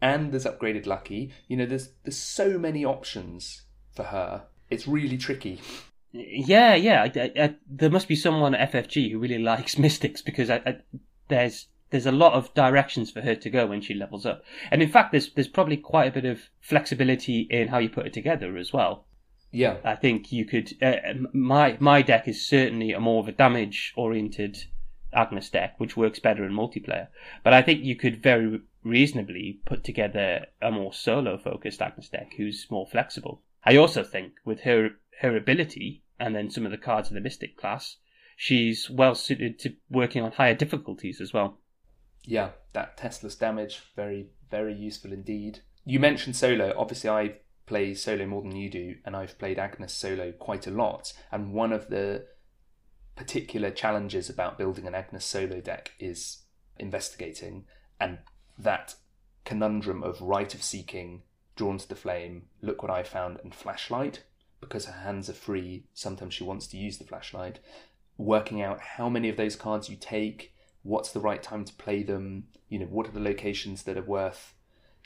and 0.00 0.32
there's 0.32 0.44
upgraded 0.44 0.86
Lucky. 0.86 1.32
You 1.46 1.56
know, 1.56 1.66
there's 1.66 1.90
there's 2.04 2.16
so 2.16 2.58
many 2.58 2.84
options 2.84 3.62
for 3.94 4.04
her. 4.04 4.44
It's 4.70 4.88
really 4.88 5.16
tricky. 5.16 5.60
Yeah, 6.12 6.74
yeah. 6.74 7.02
I, 7.02 7.32
I, 7.36 7.54
there 7.68 7.90
must 7.90 8.08
be 8.08 8.16
someone 8.16 8.54
at 8.54 8.72
FFG 8.72 9.12
who 9.12 9.18
really 9.18 9.38
likes 9.38 9.78
mystics 9.86 10.22
because 10.22 10.50
I, 10.50 10.56
I, 10.66 10.76
there's 11.28 11.66
there's 11.90 12.06
a 12.06 12.12
lot 12.12 12.34
of 12.34 12.52
directions 12.54 13.10
for 13.10 13.20
her 13.22 13.34
to 13.34 13.50
go 13.50 13.66
when 13.66 13.80
she 13.80 13.94
levels 13.94 14.26
up, 14.26 14.42
and 14.70 14.82
in 14.82 14.90
fact, 14.90 15.12
there's 15.12 15.32
there's 15.32 15.48
probably 15.48 15.76
quite 15.76 16.08
a 16.08 16.12
bit 16.12 16.24
of 16.24 16.40
flexibility 16.60 17.46
in 17.50 17.68
how 17.68 17.78
you 17.78 17.88
put 17.88 18.06
it 18.06 18.12
together 18.12 18.56
as 18.56 18.72
well. 18.72 19.06
Yeah, 19.50 19.78
I 19.84 19.94
think 19.94 20.30
you 20.30 20.44
could. 20.44 20.72
Uh, 20.82 20.96
my 21.32 21.76
my 21.80 22.02
deck 22.02 22.28
is 22.28 22.46
certainly 22.46 22.92
a 22.92 23.00
more 23.00 23.20
of 23.20 23.28
a 23.28 23.32
damage 23.32 23.94
oriented 23.96 24.58
Agnes 25.12 25.48
deck, 25.50 25.74
which 25.78 25.96
works 25.96 26.18
better 26.18 26.44
in 26.44 26.52
multiplayer. 26.52 27.08
But 27.42 27.52
I 27.54 27.62
think 27.62 27.82
you 27.82 27.96
could 27.96 28.22
very 28.22 28.60
reasonably 28.84 29.60
put 29.64 29.84
together 29.84 30.46
a 30.62 30.70
more 30.70 30.92
solo 30.92 31.38
focused 31.38 31.82
Agnes 31.82 32.08
deck 32.08 32.34
who's 32.36 32.66
more 32.70 32.86
flexible. 32.86 33.42
I 33.64 33.76
also 33.76 34.02
think 34.02 34.34
with 34.44 34.60
her 34.60 34.90
her 35.20 35.36
ability 35.36 36.04
and 36.20 36.34
then 36.34 36.50
some 36.50 36.64
of 36.64 36.70
the 36.70 36.78
cards 36.78 37.08
of 37.08 37.14
the 37.14 37.20
Mystic 37.20 37.56
class, 37.56 37.96
she's 38.36 38.88
well 38.88 39.14
suited 39.14 39.58
to 39.60 39.74
working 39.90 40.22
on 40.22 40.32
higher 40.32 40.54
difficulties 40.54 41.20
as 41.20 41.32
well. 41.32 41.58
yeah, 42.24 42.50
that 42.72 42.96
Tesla's 42.96 43.34
damage, 43.36 43.80
very, 43.96 44.28
very 44.50 44.74
useful 44.74 45.12
indeed. 45.12 45.60
You 45.84 45.98
mentioned 45.98 46.36
solo. 46.36 46.74
Obviously, 46.76 47.10
I 47.10 47.34
play 47.66 47.94
solo 47.94 48.26
more 48.26 48.42
than 48.42 48.56
you 48.56 48.70
do, 48.70 48.96
and 49.04 49.16
I've 49.16 49.38
played 49.38 49.58
Agnes 49.58 49.92
solo 49.92 50.32
quite 50.32 50.66
a 50.66 50.70
lot. 50.70 51.12
And 51.32 51.52
one 51.52 51.72
of 51.72 51.88
the 51.88 52.26
particular 53.18 53.72
challenges 53.72 54.30
about 54.30 54.56
building 54.56 54.86
an 54.86 54.94
Agnes 54.94 55.24
solo 55.24 55.60
deck 55.60 55.90
is 55.98 56.42
investigating, 56.78 57.64
and 58.00 58.18
that 58.56 58.94
conundrum 59.44 60.04
of 60.04 60.22
Rite 60.22 60.54
of 60.54 60.62
Seeking, 60.62 61.22
Drawn 61.56 61.78
to 61.78 61.88
the 61.88 61.96
Flame, 61.96 62.44
Look 62.62 62.80
What 62.80 62.92
I 62.92 63.02
Found, 63.02 63.40
and 63.42 63.52
Flashlight. 63.52 64.22
Because 64.60 64.86
her 64.86 65.00
hands 65.02 65.28
are 65.28 65.34
free, 65.34 65.84
sometimes 65.92 66.34
she 66.34 66.44
wants 66.44 66.68
to 66.68 66.76
use 66.76 66.98
the 66.98 67.04
flashlight. 67.04 67.58
Working 68.16 68.62
out 68.62 68.80
how 68.80 69.08
many 69.08 69.28
of 69.28 69.36
those 69.36 69.56
cards 69.56 69.88
you 69.88 69.96
take, 69.96 70.54
what's 70.82 71.10
the 71.10 71.20
right 71.20 71.42
time 71.42 71.64
to 71.64 71.74
play 71.74 72.04
them, 72.04 72.44
you 72.68 72.78
know, 72.78 72.86
what 72.86 73.08
are 73.08 73.12
the 73.12 73.20
locations 73.20 73.82
that 73.82 73.96
are 73.96 74.02
worth 74.02 74.54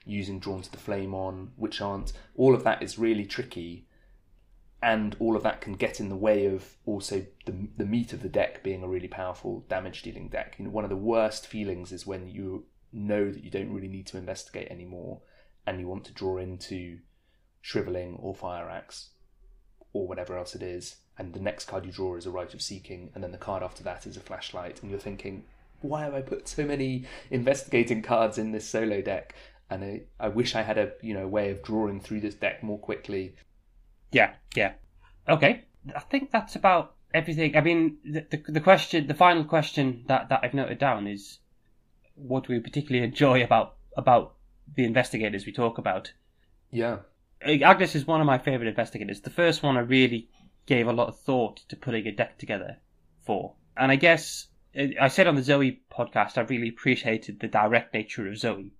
using 0.04 0.38
Drawn 0.38 0.60
to 0.62 0.70
the 0.70 0.76
Flame 0.76 1.14
on, 1.14 1.52
which 1.56 1.80
aren't. 1.80 2.12
All 2.34 2.54
of 2.54 2.64
that 2.64 2.82
is 2.82 2.98
really 2.98 3.24
tricky, 3.24 3.86
and 4.82 5.16
all 5.20 5.36
of 5.36 5.44
that 5.44 5.60
can 5.60 5.74
get 5.74 6.00
in 6.00 6.08
the 6.08 6.16
way 6.16 6.46
of 6.46 6.76
also 6.86 7.24
the, 7.46 7.68
the 7.76 7.86
meat 7.86 8.12
of 8.12 8.22
the 8.22 8.28
deck 8.28 8.62
being 8.64 8.82
a 8.82 8.88
really 8.88 9.08
powerful 9.08 9.64
damage 9.68 10.02
dealing 10.02 10.28
deck. 10.28 10.56
You 10.58 10.64
know, 10.64 10.70
one 10.70 10.84
of 10.84 10.90
the 10.90 10.96
worst 10.96 11.46
feelings 11.46 11.92
is 11.92 12.06
when 12.06 12.28
you 12.28 12.64
know 12.92 13.30
that 13.30 13.44
you 13.44 13.50
don't 13.50 13.72
really 13.72 13.88
need 13.88 14.06
to 14.08 14.18
investigate 14.18 14.68
anymore 14.70 15.20
and 15.66 15.78
you 15.78 15.86
want 15.86 16.04
to 16.06 16.12
draw 16.12 16.38
into 16.38 16.98
Shriveling 17.60 18.16
or 18.16 18.34
Fire 18.34 18.68
Axe 18.68 19.10
or 19.92 20.08
whatever 20.08 20.36
else 20.36 20.54
it 20.54 20.62
is, 20.62 20.96
and 21.18 21.32
the 21.34 21.40
next 21.40 21.66
card 21.66 21.84
you 21.84 21.92
draw 21.92 22.16
is 22.16 22.26
a 22.26 22.30
Rite 22.30 22.54
of 22.54 22.62
Seeking, 22.62 23.10
and 23.14 23.22
then 23.22 23.32
the 23.32 23.38
card 23.38 23.62
after 23.62 23.82
that 23.84 24.06
is 24.06 24.16
a 24.16 24.20
Flashlight, 24.20 24.82
and 24.82 24.90
you're 24.90 24.98
thinking, 24.98 25.44
why 25.80 26.02
have 26.04 26.14
I 26.14 26.22
put 26.22 26.48
so 26.48 26.64
many 26.64 27.04
investigating 27.30 28.02
cards 28.02 28.38
in 28.38 28.52
this 28.52 28.68
solo 28.68 29.02
deck? 29.02 29.34
And 29.68 29.84
I, 29.84 30.02
I 30.18 30.28
wish 30.28 30.54
I 30.54 30.62
had 30.62 30.78
a 30.78 30.92
you 31.02 31.14
know 31.14 31.28
way 31.28 31.50
of 31.50 31.62
drawing 31.62 32.00
through 32.00 32.20
this 32.20 32.34
deck 32.34 32.62
more 32.62 32.78
quickly. 32.78 33.36
Yeah, 34.12 34.34
yeah. 34.54 34.74
Okay, 35.28 35.64
I 35.94 36.00
think 36.00 36.30
that's 36.30 36.54
about 36.54 36.94
everything. 37.14 37.56
I 37.56 37.60
mean, 37.60 37.98
the, 38.04 38.26
the 38.30 38.52
the 38.52 38.60
question, 38.60 39.06
the 39.06 39.14
final 39.14 39.44
question 39.44 40.04
that 40.06 40.28
that 40.28 40.40
I've 40.42 40.54
noted 40.54 40.78
down 40.78 41.06
is, 41.06 41.38
what 42.14 42.46
do 42.46 42.52
we 42.52 42.60
particularly 42.60 43.04
enjoy 43.08 43.42
about 43.42 43.76
about 43.96 44.34
the 44.74 44.84
investigators 44.84 45.46
we 45.46 45.52
talk 45.52 45.78
about? 45.78 46.12
Yeah, 46.70 46.98
Agnes 47.44 47.94
is 47.94 48.06
one 48.06 48.20
of 48.20 48.26
my 48.26 48.38
favourite 48.38 48.68
investigators. 48.68 49.20
The 49.20 49.30
first 49.30 49.62
one 49.62 49.76
I 49.76 49.80
really 49.80 50.28
gave 50.66 50.86
a 50.86 50.92
lot 50.92 51.08
of 51.08 51.18
thought 51.18 51.58
to 51.68 51.76
putting 51.76 52.06
a 52.06 52.12
deck 52.12 52.38
together 52.38 52.78
for. 53.24 53.54
And 53.76 53.90
I 53.90 53.96
guess 53.96 54.48
eh, 54.74 54.92
I 55.00 55.08
said 55.08 55.26
on 55.26 55.34
the 55.34 55.42
Zoey 55.42 55.80
podcast, 55.90 56.38
I 56.38 56.42
really 56.42 56.68
appreciated 56.68 57.40
the 57.40 57.48
direct 57.48 57.94
nature 57.94 58.28
of 58.28 58.34
Zoey. 58.34 58.70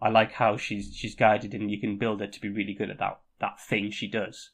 I 0.00 0.08
like 0.08 0.32
how 0.32 0.56
she's 0.56 0.94
she's 0.94 1.14
guided 1.14 1.54
and 1.54 1.70
you 1.70 1.80
can 1.80 1.98
build 1.98 2.20
her 2.20 2.26
to 2.26 2.40
be 2.40 2.48
really 2.48 2.74
good 2.74 2.90
at 2.90 2.98
that 2.98 3.20
that 3.40 3.60
thing 3.60 3.90
she 3.90 4.08
does. 4.08 4.50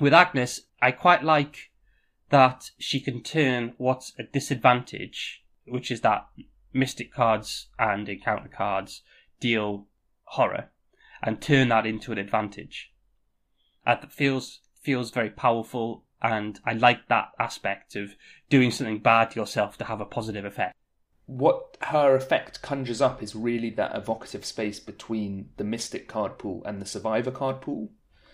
With 0.00 0.14
Agnes, 0.14 0.62
I 0.80 0.90
quite 0.90 1.22
like 1.22 1.70
that 2.30 2.70
she 2.78 2.98
can 2.98 3.22
turn 3.22 3.74
what's 3.76 4.12
a 4.18 4.22
disadvantage, 4.22 5.44
which 5.66 5.90
is 5.90 6.00
that 6.00 6.26
mystic 6.72 7.12
cards 7.12 7.68
and 7.78 8.08
encounter 8.08 8.48
cards 8.48 9.02
deal 9.38 9.86
horror, 10.24 10.70
and 11.22 11.40
turn 11.40 11.68
that 11.68 11.86
into 11.86 12.10
an 12.10 12.18
advantage. 12.18 12.92
That 13.84 14.10
feels 14.10 14.60
feels 14.80 15.10
very 15.10 15.30
powerful, 15.30 16.04
and 16.20 16.58
I 16.64 16.72
like 16.72 17.08
that 17.08 17.32
aspect 17.38 17.94
of 17.94 18.16
doing 18.48 18.70
something 18.70 18.98
bad 19.00 19.32
to 19.32 19.40
yourself 19.40 19.76
to 19.78 19.84
have 19.84 20.00
a 20.00 20.06
positive 20.06 20.44
effect. 20.44 20.74
what 21.26 21.76
her 21.82 22.14
effect 22.14 22.62
conjures 22.62 23.00
up 23.00 23.22
is 23.22 23.34
really 23.34 23.70
that 23.70 23.94
evocative 23.94 24.44
space 24.44 24.80
between 24.80 25.48
the 25.56 25.64
mystic 25.64 26.08
card 26.08 26.38
pool 26.38 26.62
and 26.64 26.80
the 26.80 26.86
survivor 26.86 27.30
card 27.30 27.60
pool. 27.60 27.90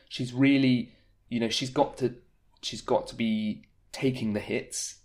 She's 0.08 0.32
really, 0.32 0.94
you 1.28 1.40
know, 1.40 1.48
she's 1.48 1.70
got 1.70 1.96
to 1.98 2.14
she's 2.62 2.80
got 2.80 3.06
to 3.08 3.14
be 3.14 3.62
taking 3.92 4.32
the 4.32 4.40
hits 4.40 4.96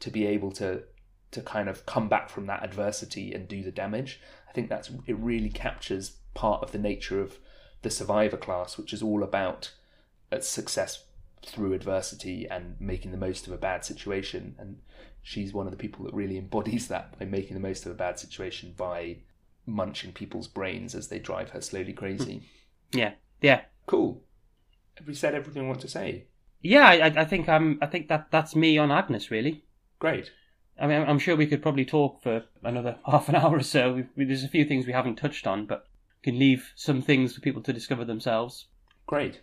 to 0.00 0.10
be 0.10 0.26
able 0.26 0.50
to 0.52 0.82
to 1.30 1.40
kind 1.40 1.68
of 1.68 1.86
come 1.86 2.08
back 2.08 2.28
from 2.28 2.46
that 2.46 2.62
adversity 2.62 3.32
and 3.32 3.48
do 3.48 3.62
the 3.62 3.70
damage. 3.70 4.20
I 4.48 4.52
think 4.52 4.68
that's 4.68 4.90
it 5.06 5.16
really 5.18 5.48
captures 5.48 6.16
part 6.34 6.62
of 6.62 6.72
the 6.72 6.78
nature 6.78 7.20
of 7.20 7.38
the 7.82 7.90
survivor 7.90 8.36
class, 8.36 8.78
which 8.78 8.92
is 8.92 9.02
all 9.02 9.22
about 9.22 9.72
uh, 10.30 10.40
success 10.40 11.04
through 11.44 11.72
adversity 11.72 12.46
and 12.48 12.76
making 12.78 13.10
the 13.10 13.16
most 13.16 13.46
of 13.46 13.52
a 13.52 13.58
bad 13.58 13.84
situation. 13.84 14.54
And 14.58 14.78
she's 15.22 15.52
one 15.52 15.66
of 15.66 15.72
the 15.72 15.78
people 15.78 16.04
that 16.04 16.14
really 16.14 16.38
embodies 16.38 16.88
that 16.88 17.18
by 17.18 17.24
making 17.24 17.54
the 17.54 17.60
most 17.60 17.84
of 17.84 17.92
a 17.92 17.96
bad 17.96 18.18
situation 18.18 18.74
by 18.76 19.18
munching 19.66 20.12
people's 20.12 20.48
brains 20.48 20.94
as 20.94 21.08
they 21.08 21.18
drive 21.18 21.50
her 21.50 21.60
slowly 21.60 21.92
crazy. 21.92 22.42
Yeah, 22.92 23.12
yeah, 23.40 23.62
cool. 23.86 24.22
Have 24.98 25.06
we 25.06 25.14
said 25.14 25.34
everything 25.34 25.62
we 25.62 25.68
want 25.68 25.80
to 25.80 25.88
say? 25.88 26.26
yeah. 26.60 26.86
I, 26.86 27.22
I 27.22 27.24
think 27.24 27.48
I'm. 27.48 27.78
I 27.82 27.86
think 27.86 28.08
that 28.08 28.28
that's 28.30 28.54
me 28.54 28.78
on 28.78 28.90
Agnes. 28.92 29.30
Really. 29.30 29.64
Great. 29.98 30.30
I 30.80 30.86
mean, 30.86 31.02
I'm 31.06 31.18
sure 31.18 31.36
we 31.36 31.46
could 31.46 31.62
probably 31.62 31.84
talk 31.84 32.22
for 32.22 32.44
another 32.62 32.96
half 33.06 33.28
an 33.28 33.36
hour 33.36 33.56
or 33.56 33.62
so. 33.62 33.92
We've, 33.92 34.08
we, 34.16 34.24
there's 34.24 34.44
a 34.44 34.48
few 34.48 34.64
things 34.64 34.86
we 34.86 34.92
haven't 34.92 35.16
touched 35.16 35.46
on, 35.46 35.66
but 35.66 35.86
can 36.22 36.38
leave 36.38 36.72
some 36.76 37.02
things 37.02 37.34
for 37.34 37.40
people 37.40 37.62
to 37.62 37.72
discover 37.72 38.04
themselves. 38.04 38.66
Great. 39.06 39.40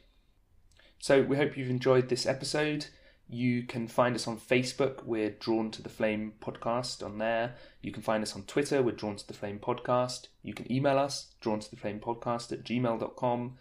So 0.99 1.21
we 1.21 1.38
hope 1.38 1.55
you've 1.55 1.69
enjoyed 1.69 2.09
this 2.09 2.25
episode. 2.25 2.88
You 3.31 3.63
can 3.63 3.88
find 3.88 4.15
us 4.15 4.27
on 4.27 4.39
Facebook. 4.39 5.03
We're 5.03 5.29
Drawn 5.29 5.69
to 5.71 5.83
the 5.83 5.89
Flame 5.89 6.33
podcast 6.41 7.05
on 7.05 7.19
there. 7.19 7.55
You 7.81 7.91
can 7.91 8.01
find 8.01 8.23
us 8.23 8.35
on 8.35 8.43
Twitter. 8.43 8.81
We're 8.81 8.95
Drawn 8.95 9.17
to 9.17 9.27
the 9.27 9.33
Flame 9.35 9.59
podcast. 9.59 10.27
You 10.41 10.53
can 10.53 10.71
email 10.71 10.97
us, 10.97 11.27
drawn 11.39 11.59
to 11.59 11.69
the 11.69 11.75
flame 11.77 11.99
podcast 11.99 12.51
at 12.51 12.63
gmail.com. 12.63 13.57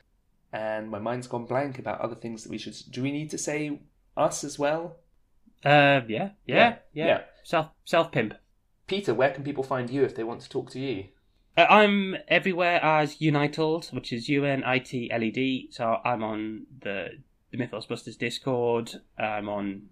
And 0.53 0.91
my 0.91 0.99
mind's 0.99 1.27
gone 1.27 1.45
blank 1.45 1.79
about 1.79 2.01
other 2.01 2.15
things 2.15 2.43
that 2.43 2.51
we 2.51 2.59
should. 2.59 2.77
Do 2.91 3.03
we 3.03 3.13
need 3.13 3.31
to 3.31 3.39
say 3.39 3.81
us 4.17 4.45
as 4.45 4.59
well? 4.59 4.97
Uh, 5.65 6.01
yeah, 6.09 6.31
yeah, 6.47 6.57
Yeah, 6.57 6.77
yeah. 6.93 7.07
yeah. 7.07 7.21
Self 7.45 7.69
self 7.85 8.13
pimp. 8.13 8.35
Peter, 8.87 9.13
where 9.13 9.31
can 9.31 9.45
people 9.45 9.63
find 9.65 9.91
you 9.91 10.05
if 10.05 10.15
they 10.15 10.25
want 10.25 10.41
to 10.41 10.49
talk 10.49 10.71
to 10.71 10.81
you? 10.81 11.09
Uh, 11.57 11.67
I'm 11.69 12.17
everywhere 12.29 12.83
as 12.83 13.21
Unitled, 13.21 13.87
which 13.87 14.13
is 14.13 14.29
U 14.29 14.45
N 14.45 14.63
I 14.65 14.79
T 14.79 15.11
L 15.11 15.23
E 15.23 15.31
D. 15.31 15.69
So 15.71 15.97
I'm 16.05 16.23
on 16.23 16.67
the 16.81 17.09
the 17.51 17.59
Mythos 17.59 17.87
Busters 17.87 18.17
Discord. 18.17 18.93
I'm 19.19 19.49
on 19.49 19.83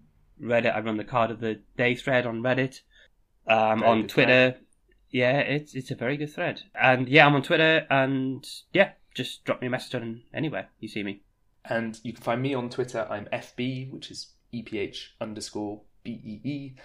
Reddit. 0.41 0.75
I 0.75 0.79
run 0.79 0.97
the 0.97 1.03
card 1.03 1.29
of 1.29 1.39
the 1.39 1.59
day 1.77 1.95
thread 1.95 2.25
on 2.25 2.41
Reddit. 2.41 2.81
Um, 3.47 3.83
on 3.83 4.07
Twitter. 4.07 4.55
Yeah, 5.09 5.39
it's 5.39 5.75
it's 5.75 5.91
a 5.91 5.95
very 5.95 6.17
good 6.17 6.33
thread. 6.33 6.61
And 6.73 7.07
yeah, 7.07 7.25
I'm 7.25 7.35
on 7.35 7.43
Twitter. 7.43 7.85
And 7.89 8.47
yeah, 8.73 8.91
just 9.17 9.43
drop 9.43 9.59
me 9.59 9.67
a 9.67 9.69
message 9.69 9.95
on 9.95 10.21
anywhere 10.33 10.69
you 10.79 10.87
see 10.87 11.03
me. 11.03 11.21
And 11.65 11.99
you 12.03 12.13
can 12.13 12.21
find 12.21 12.41
me 12.41 12.53
on 12.53 12.69
Twitter. 12.69 13.05
I'm 13.09 13.25
FB, 13.33 13.91
which 13.91 14.11
is 14.11 14.27
EPH 14.53 15.07
underscore 15.19 15.81
BEE. 16.03 16.75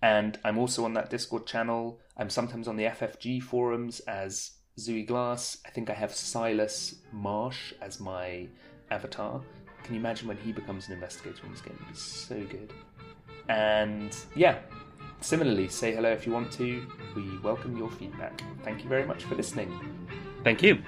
And 0.00 0.38
I'm 0.44 0.58
also 0.58 0.84
on 0.84 0.92
that 0.94 1.10
Discord 1.10 1.46
channel. 1.46 1.98
I'm 2.16 2.30
sometimes 2.30 2.68
on 2.68 2.76
the 2.76 2.84
FFG 2.84 3.42
forums 3.42 4.00
as 4.00 4.52
Zooey 4.78 5.06
Glass. 5.06 5.58
I 5.66 5.70
think 5.70 5.90
I 5.90 5.94
have 5.94 6.14
Silas 6.14 6.96
Marsh 7.10 7.72
as 7.80 7.98
my 7.98 8.46
avatar. 8.90 9.40
Can 9.82 9.94
you 9.94 10.00
imagine 10.00 10.28
when 10.28 10.36
he 10.36 10.52
becomes 10.52 10.86
an 10.86 10.94
investigator 10.94 11.44
in 11.44 11.52
this 11.52 11.62
game? 11.62 11.76
It'd 11.80 11.88
be 11.88 11.98
so 11.98 12.40
good. 12.44 12.72
And 13.48 14.16
yeah, 14.36 14.58
similarly, 15.20 15.68
say 15.68 15.94
hello 15.94 16.10
if 16.10 16.26
you 16.26 16.32
want 16.32 16.52
to. 16.52 16.86
We 17.16 17.38
welcome 17.38 17.76
your 17.76 17.90
feedback. 17.90 18.42
Thank 18.62 18.84
you 18.84 18.88
very 18.88 19.04
much 19.04 19.24
for 19.24 19.34
listening. 19.34 19.72
Thank 20.44 20.62
you. 20.62 20.82